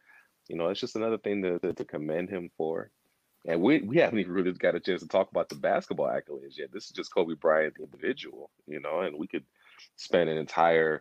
you 0.48 0.56
know, 0.56 0.68
it's 0.68 0.80
just 0.80 0.96
another 0.96 1.18
thing 1.18 1.42
to, 1.42 1.58
to, 1.60 1.72
to 1.72 1.84
commend 1.84 2.28
him 2.28 2.50
for. 2.56 2.90
And 3.46 3.62
we, 3.62 3.80
we 3.80 3.98
haven't 3.98 4.18
even 4.18 4.32
really 4.32 4.52
got 4.52 4.74
a 4.74 4.80
chance 4.80 5.00
to 5.00 5.08
talk 5.08 5.30
about 5.30 5.48
the 5.48 5.54
basketball 5.54 6.08
accolades 6.08 6.58
yet. 6.58 6.72
This 6.72 6.84
is 6.84 6.90
just 6.90 7.14
Kobe 7.14 7.34
Bryant, 7.34 7.74
the 7.76 7.84
individual, 7.84 8.50
you 8.66 8.80
know, 8.80 9.00
and 9.00 9.16
we 9.16 9.26
could 9.26 9.44
spend 9.96 10.28
an 10.28 10.36
entire 10.36 11.00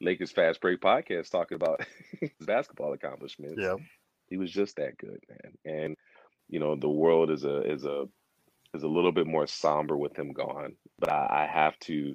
Lakers 0.00 0.32
Fast 0.32 0.60
Break 0.60 0.80
podcast 0.80 1.30
talking 1.30 1.56
about 1.56 1.80
his 2.20 2.30
basketball 2.40 2.92
accomplishments. 2.92 3.56
Yeah. 3.58 3.76
He 4.30 4.38
was 4.38 4.50
just 4.50 4.76
that 4.76 4.96
good, 4.96 5.20
man. 5.28 5.52
And, 5.64 5.96
you 6.48 6.60
know, 6.60 6.76
the 6.76 6.88
world 6.88 7.30
is 7.30 7.44
a 7.44 7.60
is 7.70 7.84
a 7.84 8.06
is 8.74 8.82
a 8.82 8.88
little 8.88 9.12
bit 9.12 9.26
more 9.26 9.46
somber 9.46 9.96
with 9.96 10.16
him 10.16 10.32
gone. 10.32 10.76
But 10.98 11.10
I, 11.10 11.44
I 11.44 11.52
have 11.52 11.78
to 11.80 12.14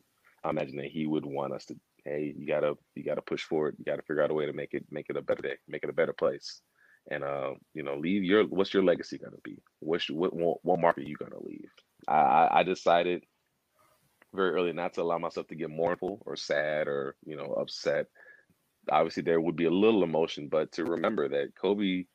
imagine 0.50 0.78
that 0.78 0.92
he 0.92 1.06
would 1.06 1.26
want 1.26 1.54
us 1.54 1.66
to 1.66 1.76
hey, 2.06 2.34
you 2.38 2.48
gotta 2.48 2.76
you 2.96 3.04
gotta 3.04 3.22
push 3.22 3.44
forward. 3.44 3.76
You 3.78 3.86
gotta 3.86 4.04
figure 4.04 4.24
out 4.24 4.32
a 4.32 4.34
way 4.34 4.46
to 4.46 4.54
make 4.54 4.74
it 4.74 4.86
make 4.92 5.08
it 5.10 5.18
a 5.18 5.22
better 5.22 5.42
day, 5.42 5.56
make 5.68 5.84
it 5.84 5.90
a 5.90 5.94
better 5.94 6.14
place. 6.14 6.62
And 7.12 7.24
uh, 7.24 7.52
you 7.74 7.84
know, 7.84 7.98
leave 7.98 8.24
your 8.24 8.46
what's 8.46 8.74
your 8.74 8.84
legacy 8.84 9.18
gonna 9.18 9.38
be? 9.44 9.58
What's 9.80 10.10
what 10.10 10.34
what, 10.34 10.64
what 10.64 10.80
mark 10.80 10.98
are 10.98 11.02
you 11.02 11.18
gonna 11.18 11.44
leave? 11.44 11.70
I, 12.08 12.48
I 12.52 12.64
decided 12.64 13.24
very 14.34 14.52
early 14.52 14.74
not 14.74 14.94
to 14.94 15.02
allow 15.02 15.18
myself 15.18 15.48
to 15.48 15.56
get 15.56 15.70
mournful 15.70 16.22
or 16.26 16.36
sad 16.36 16.88
or 16.88 17.16
you 17.26 17.36
know 17.36 17.54
upset. 17.54 18.08
Obviously, 18.90 19.24
there 19.24 19.42
would 19.42 19.56
be 19.56 19.66
a 19.66 19.72
little 19.72 20.04
emotion, 20.04 20.48
but 20.50 20.72
to 20.74 20.86
remember 20.86 21.28
that 21.30 21.56
Kobe 21.60 22.06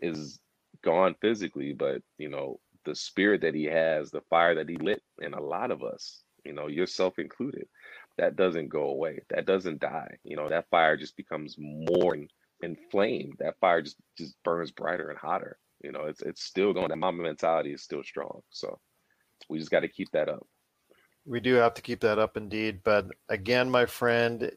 is 0.00 0.38
gone 0.82 1.14
physically, 1.20 1.72
but 1.72 2.02
you 2.18 2.28
know 2.28 2.60
the 2.86 2.94
spirit 2.94 3.42
that 3.42 3.54
he 3.54 3.64
has, 3.64 4.10
the 4.10 4.22
fire 4.30 4.54
that 4.54 4.68
he 4.68 4.76
lit 4.76 5.02
in 5.20 5.34
a 5.34 5.42
lot 5.42 5.70
of 5.70 5.82
us, 5.82 6.22
you 6.44 6.52
know, 6.52 6.68
yourself 6.68 7.18
included, 7.18 7.66
that 8.16 8.36
doesn't 8.36 8.68
go 8.68 8.84
away. 8.84 9.20
That 9.28 9.44
doesn't 9.44 9.80
die. 9.80 10.16
You 10.24 10.36
know, 10.36 10.48
that 10.48 10.70
fire 10.70 10.96
just 10.96 11.16
becomes 11.16 11.56
more 11.58 12.16
inflamed. 12.62 13.34
That 13.40 13.58
fire 13.60 13.82
just 13.82 13.96
just 14.16 14.36
burns 14.42 14.70
brighter 14.70 15.10
and 15.10 15.18
hotter. 15.18 15.58
You 15.82 15.92
know, 15.92 16.04
it's 16.04 16.22
it's 16.22 16.42
still 16.42 16.72
going. 16.72 16.88
That 16.88 16.96
Mamba 16.96 17.22
mentality 17.22 17.72
is 17.72 17.82
still 17.82 18.02
strong. 18.02 18.40
So 18.50 18.78
we 19.50 19.58
just 19.58 19.70
got 19.70 19.80
to 19.80 19.88
keep 19.88 20.10
that 20.12 20.28
up. 20.28 20.46
We 21.26 21.40
do 21.40 21.54
have 21.54 21.74
to 21.74 21.82
keep 21.82 22.00
that 22.00 22.18
up 22.18 22.36
indeed. 22.36 22.80
But 22.84 23.08
again, 23.28 23.70
my 23.70 23.84
friend, 23.84 24.50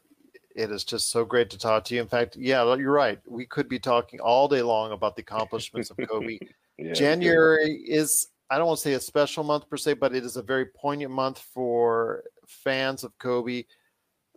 it 0.60 0.70
is 0.70 0.84
just 0.84 1.10
so 1.10 1.24
great 1.24 1.50
to 1.50 1.58
talk 1.58 1.84
to 1.84 1.94
you. 1.94 2.00
In 2.00 2.06
fact, 2.06 2.36
yeah, 2.36 2.62
you're 2.76 2.92
right. 2.92 3.18
We 3.26 3.46
could 3.46 3.68
be 3.68 3.78
talking 3.78 4.20
all 4.20 4.46
day 4.46 4.62
long 4.62 4.92
about 4.92 5.16
the 5.16 5.22
accomplishments 5.22 5.90
of 5.90 5.96
Kobe. 6.08 6.38
yeah, 6.78 6.92
January 6.92 7.82
yeah. 7.84 7.96
is, 8.00 8.28
I 8.50 8.58
don't 8.58 8.66
want 8.66 8.78
to 8.78 8.82
say 8.82 8.92
a 8.92 9.00
special 9.00 9.42
month 9.42 9.68
per 9.70 9.76
se, 9.76 9.94
but 9.94 10.14
it 10.14 10.24
is 10.24 10.36
a 10.36 10.42
very 10.42 10.66
poignant 10.66 11.12
month 11.12 11.38
for 11.38 12.24
fans 12.46 13.04
of 13.04 13.16
Kobe 13.18 13.64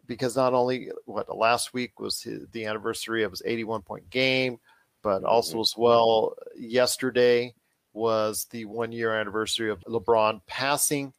because 0.06 0.36
not 0.36 0.54
only 0.54 0.90
what 1.06 1.36
last 1.36 1.74
week 1.74 2.00
was 2.00 2.22
his, 2.22 2.48
the 2.52 2.66
anniversary 2.66 3.24
of 3.24 3.32
his 3.32 3.42
81 3.46 3.82
point 3.82 4.10
game, 4.10 4.58
but 5.02 5.24
also 5.24 5.54
mm-hmm. 5.54 5.62
as 5.62 5.74
well 5.78 6.36
yesterday 6.58 7.54
was 7.92 8.46
the 8.52 8.66
one 8.66 8.92
year 8.92 9.14
anniversary 9.14 9.70
of 9.70 9.80
LeBron 9.82 10.42
passing 10.48 11.14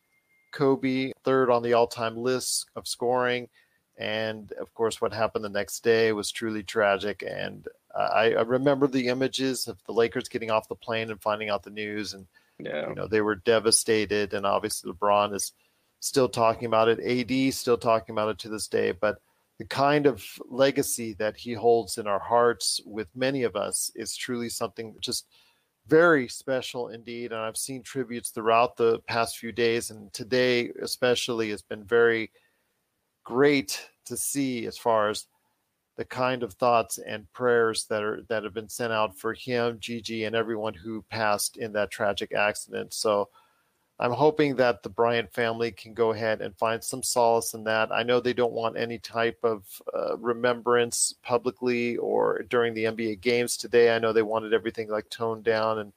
Kobe, 0.53 1.13
third 1.25 1.51
on 1.51 1.63
the 1.63 1.75
all 1.75 1.87
time 1.87 2.17
list 2.17 2.71
of 2.77 2.89
scoring. 2.89 3.49
And 3.97 4.51
of 4.53 4.75
course, 4.75 5.01
what 5.01 5.13
happened 5.13 5.45
the 5.45 5.49
next 5.49 5.85
day 5.85 6.13
was 6.13 6.31
truly 6.31 6.63
tragic. 6.63 7.23
And 7.27 7.67
uh, 7.95 8.09
I, 8.13 8.33
I, 8.33 8.41
remember 8.43 8.89
the 8.89 9.07
images 9.07 9.69
of 9.69 9.79
the 9.87 9.93
Lakers 9.93 10.29
getting 10.29 10.51
off 10.51 10.69
the 10.69 10.75
plane 10.75 11.11
and 11.11 11.23
finding 11.23 11.49
out 11.49 11.63
the 11.63 11.71
news. 11.71 12.13
And, 12.15 12.27
yeah. 12.59 12.89
you 12.89 12.95
know, 12.95 13.07
they 13.07 13.21
were 13.21 13.37
devastated. 13.37 14.35
And 14.35 14.45
obviously, 14.45 14.91
LeBron 14.91 15.33
is 15.35 15.53
still 16.01 16.29
talking 16.29 16.67
about 16.67 16.89
it. 16.89 17.01
AD 17.01 17.55
still 17.55 17.79
talking 17.79 18.15
about 18.15 18.31
it 18.31 18.39
to 18.41 18.49
this 18.49 18.67
day. 18.67 18.91
But 18.91 19.21
the 19.59 19.65
kind 19.65 20.07
of 20.07 20.25
legacy 20.49 21.13
that 21.15 21.37
he 21.37 21.53
holds 21.53 21.97
in 21.97 22.09
our 22.09 22.19
hearts 22.19 22.81
with 22.85 23.07
many 23.15 23.45
of 23.45 23.55
us 23.55 23.93
is 23.95 24.17
truly 24.17 24.49
something 24.49 24.95
just– 25.01 25.27
very 25.87 26.29
special 26.29 26.89
indeed. 26.89 27.33
And 27.33 27.41
I've 27.41 27.57
seen 27.57 27.83
tributes 27.83 28.31
throughout 28.31 28.77
the 28.77 29.01
past 29.01 29.39
few 29.39 29.53
days, 29.53 29.91
and 29.91 30.13
today 30.13 30.71
especially 30.81 31.51
has 31.51 31.63
been 31.63 31.85
very 31.85 32.31
great 33.25 33.89
to 34.07 34.17
see 34.17 34.67
as 34.67 34.79
far 34.79 35.09
as 35.09 35.27
the 35.97 36.05
kind 36.05 36.43
of 36.43 36.55
thoughts 36.55 36.99
and 36.99 37.33
prayers 37.33 37.85
that 37.85 38.03
are 38.03 38.23
that 38.29 38.45
have 38.45 38.55
been 38.55 38.69
sent 38.69 38.93
out 38.93 39.17
for 39.17 39.33
him, 39.33 39.79
Gigi, 39.81 40.25
and 40.25 40.35
everyone 40.35 40.75
who 40.75 41.03
passed 41.09 41.57
in 41.57 41.73
that 41.73 41.91
tragic 41.91 42.33
accident. 42.35 42.93
So 42.93 43.29
I'm 44.01 44.13
hoping 44.13 44.57
that 44.57 44.83
the 44.83 44.89
Bryant 44.89 45.33
family 45.33 45.71
can 45.71 45.95
go 45.95 46.11
ahead 46.11 46.41
and 46.41 46.57
find 46.57 46.83
some 46.83 47.03
solace 47.03 47.55
in 47.55 47.63
that. 47.65 47.93
I 47.93 48.03
know 48.03 48.19
they 48.19 48.33
don't 48.33 48.53
want 48.53 48.77
any 48.77 48.99
type 48.99 49.39
of 49.45 49.65
uh, 49.95 50.17
remembrance 50.17 51.15
publicly 51.23 51.97
or 51.99 52.43
during 52.51 52.75
the 52.75 52.85
NBA 52.85 53.21
games 53.21 53.57
today. 53.57 53.95
I 53.95 54.01
know 54.01 54.13
they 54.13 54.23
wanted 54.23 54.53
everything 54.53 54.89
like 54.89 55.09
toned 55.11 55.45
down 55.45 55.79
and 55.79 55.93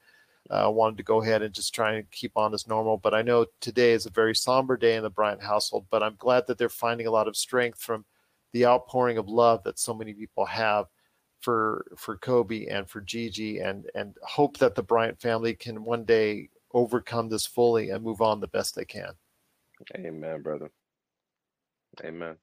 uh, 0.50 0.70
wanted 0.72 0.98
to 0.98 1.04
go 1.04 1.22
ahead 1.22 1.42
and 1.42 1.54
just 1.54 1.74
try 1.74 1.94
and 1.94 2.10
keep 2.12 2.32
on 2.36 2.54
as 2.54 2.68
normal. 2.68 2.98
But 2.98 3.14
I 3.14 3.22
know 3.22 3.46
today 3.62 3.92
is 3.92 4.06
a 4.06 4.12
very 4.12 4.36
somber 4.36 4.78
day 4.78 4.96
in 4.96 5.04
the 5.04 5.10
Bryant 5.10 5.44
household. 5.44 5.88
But 5.90 6.04
I'm 6.04 6.16
glad 6.18 6.48
that 6.48 6.58
they're 6.58 6.70
finding 6.70 7.08
a 7.08 7.12
lot 7.12 7.28
of 7.28 7.38
strength 7.38 7.82
from 7.82 8.06
the 8.54 8.66
outpouring 8.66 9.18
of 9.18 9.28
love 9.28 9.64
that 9.64 9.80
so 9.80 9.94
many 9.94 10.14
people 10.14 10.46
have 10.46 10.86
for 11.40 11.86
for 11.98 12.18
Kobe 12.18 12.66
and 12.68 12.90
for 12.90 13.02
Gigi, 13.02 13.60
and 13.60 13.90
and 13.94 14.16
hope 14.24 14.58
that 14.58 14.76
the 14.76 14.84
Bryant 14.84 15.22
family 15.22 15.54
can 15.54 15.84
one 15.84 16.04
day 16.04 16.50
overcome 16.74 17.30
this 17.30 17.46
fully 17.46 17.90
and 17.90 18.04
move 18.04 18.22
on 18.22 18.40
the 18.40 18.48
best 18.48 18.76
they 18.76 18.86
can. 18.86 19.12
Amen, 19.96 20.42
brother. 20.42 20.72
Amen. 22.04 22.36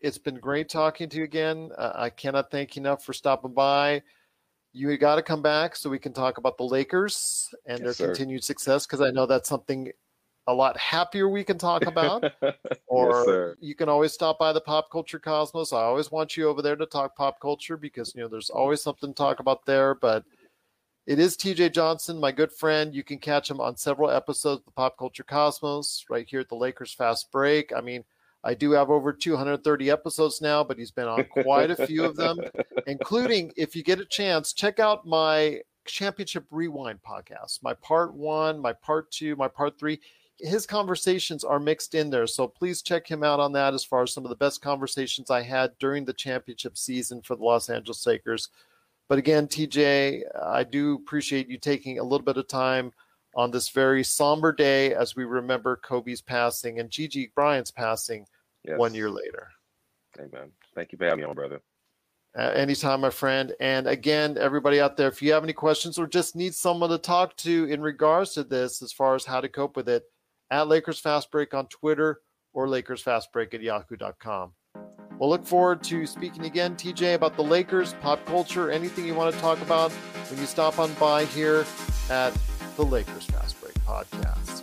It's 0.00 0.18
been 0.18 0.36
great 0.36 0.68
talking 0.68 1.08
to 1.08 1.18
you 1.18 1.24
again. 1.24 1.70
Uh, 1.78 1.92
I 1.94 2.10
cannot 2.10 2.50
thank 2.50 2.74
you 2.74 2.80
enough 2.80 3.04
for 3.04 3.12
stopping 3.12 3.52
by. 3.52 4.02
You 4.72 4.96
got 4.96 5.16
to 5.16 5.22
come 5.22 5.42
back 5.42 5.76
so 5.76 5.90
we 5.90 5.98
can 5.98 6.12
talk 6.12 6.38
about 6.38 6.56
the 6.56 6.64
Lakers 6.64 7.54
and 7.66 7.78
yes, 7.78 7.84
their 7.84 7.92
sir. 7.94 8.06
continued 8.06 8.44
success 8.44 8.86
because 8.86 9.00
I 9.00 9.10
know 9.10 9.26
that's 9.26 9.48
something 9.48 9.92
a 10.46 10.54
lot 10.54 10.76
happier 10.76 11.28
we 11.28 11.44
can 11.44 11.58
talk 11.58 11.86
about. 11.86 12.24
or 12.86 13.24
yes, 13.26 13.56
you 13.60 13.74
can 13.74 13.88
always 13.88 14.12
stop 14.12 14.38
by 14.38 14.52
the 14.52 14.60
Pop 14.60 14.90
Culture 14.90 15.18
Cosmos. 15.18 15.72
I 15.72 15.82
always 15.82 16.10
want 16.10 16.36
you 16.36 16.48
over 16.48 16.62
there 16.62 16.76
to 16.76 16.86
talk 16.86 17.16
pop 17.16 17.40
culture 17.40 17.76
because 17.76 18.14
you 18.14 18.22
know 18.22 18.28
there's 18.28 18.50
always 18.50 18.80
something 18.80 19.10
to 19.10 19.14
talk 19.14 19.40
about 19.40 19.64
there. 19.66 19.94
But 19.94 20.24
it 21.06 21.18
is 21.18 21.36
TJ 21.36 21.72
Johnson, 21.72 22.18
my 22.18 22.32
good 22.32 22.52
friend. 22.52 22.94
You 22.94 23.02
can 23.02 23.18
catch 23.18 23.50
him 23.50 23.60
on 23.60 23.76
several 23.76 24.10
episodes 24.10 24.60
of 24.60 24.64
the 24.64 24.72
Pop 24.72 24.96
Culture 24.98 25.24
Cosmos 25.24 26.04
right 26.08 26.28
here 26.28 26.40
at 26.40 26.48
the 26.48 26.54
Lakers 26.54 26.92
Fast 26.92 27.30
Break. 27.30 27.72
I 27.76 27.80
mean, 27.80 28.04
I 28.44 28.54
do 28.54 28.72
have 28.72 28.90
over 28.90 29.12
230 29.12 29.90
episodes 29.90 30.40
now, 30.40 30.64
but 30.64 30.78
he's 30.78 30.90
been 30.90 31.06
on 31.06 31.24
quite 31.24 31.70
a 31.70 31.86
few 31.86 32.04
of 32.04 32.16
them, 32.16 32.40
including 32.86 33.52
if 33.56 33.76
you 33.76 33.82
get 33.82 34.00
a 34.00 34.04
chance, 34.04 34.52
check 34.52 34.80
out 34.80 35.06
my 35.06 35.60
Championship 35.86 36.44
Rewind 36.50 37.00
podcast, 37.02 37.62
my 37.62 37.74
part 37.74 38.14
one, 38.14 38.58
my 38.58 38.72
part 38.72 39.10
two, 39.10 39.36
my 39.36 39.48
part 39.48 39.78
three. 39.78 40.00
His 40.38 40.66
conversations 40.66 41.44
are 41.44 41.60
mixed 41.60 41.94
in 41.94 42.10
there. 42.10 42.26
So 42.26 42.48
please 42.48 42.82
check 42.82 43.06
him 43.06 43.22
out 43.22 43.38
on 43.38 43.52
that 43.52 43.74
as 43.74 43.84
far 43.84 44.02
as 44.02 44.12
some 44.12 44.24
of 44.24 44.30
the 44.30 44.36
best 44.36 44.60
conversations 44.60 45.30
I 45.30 45.42
had 45.42 45.72
during 45.78 46.04
the 46.04 46.12
championship 46.12 46.76
season 46.76 47.22
for 47.22 47.36
the 47.36 47.44
Los 47.44 47.68
Angeles 47.68 48.04
Lakers. 48.06 48.48
But 49.08 49.18
again, 49.18 49.46
TJ, 49.46 50.22
I 50.42 50.64
do 50.64 50.94
appreciate 50.94 51.48
you 51.48 51.58
taking 51.58 51.98
a 51.98 52.02
little 52.02 52.24
bit 52.24 52.38
of 52.38 52.48
time 52.48 52.92
on 53.34 53.50
this 53.50 53.68
very 53.68 54.02
somber 54.02 54.52
day 54.52 54.94
as 54.94 55.16
we 55.16 55.24
remember 55.24 55.76
Kobe's 55.76 56.20
passing 56.20 56.80
and 56.80 56.90
Gigi 56.90 57.30
Bryant's 57.34 57.70
passing 57.70 58.26
yes. 58.64 58.78
one 58.78 58.94
year 58.94 59.10
later. 59.10 59.48
Amen. 60.18 60.50
Thank 60.74 60.92
you 60.92 60.98
for 60.98 61.04
having 61.04 61.20
me 61.20 61.24
on, 61.24 61.34
brother. 61.34 61.60
Uh, 62.36 62.42
anytime, 62.42 63.00
my 63.00 63.10
friend. 63.10 63.52
And 63.60 63.86
again, 63.86 64.38
everybody 64.38 64.80
out 64.80 64.96
there, 64.96 65.08
if 65.08 65.20
you 65.20 65.32
have 65.32 65.42
any 65.42 65.52
questions 65.52 65.98
or 65.98 66.06
just 66.06 66.34
need 66.34 66.54
someone 66.54 66.90
to 66.90 66.98
talk 66.98 67.36
to 67.38 67.64
in 67.66 67.80
regards 67.82 68.32
to 68.34 68.44
this, 68.44 68.80
as 68.80 68.92
far 68.92 69.14
as 69.14 69.24
how 69.24 69.40
to 69.40 69.48
cope 69.48 69.76
with 69.76 69.88
it, 69.88 70.04
at 70.50 70.68
Lakers 70.68 70.98
Fast 70.98 71.30
Break 71.30 71.54
on 71.54 71.66
Twitter 71.66 72.20
or 72.52 72.68
Lakers 72.68 73.02
Fast 73.02 73.32
Break 73.32 73.54
at 73.54 73.62
yahoo.com. 73.62 74.52
We'll 75.18 75.28
look 75.28 75.46
forward 75.46 75.82
to 75.84 76.06
speaking 76.06 76.46
again, 76.46 76.74
TJ, 76.74 77.14
about 77.14 77.36
the 77.36 77.44
Lakers, 77.44 77.94
pop 78.00 78.24
culture, 78.26 78.70
anything 78.70 79.06
you 79.06 79.14
want 79.14 79.34
to 79.34 79.40
talk 79.40 79.60
about 79.60 79.92
when 79.92 80.40
you 80.40 80.46
stop 80.46 80.78
on 80.78 80.92
by 80.94 81.26
here 81.26 81.64
at 82.10 82.36
the 82.76 82.84
Lakers 82.84 83.26
Fast 83.26 83.60
Break 83.60 83.74
Podcast. 83.84 84.61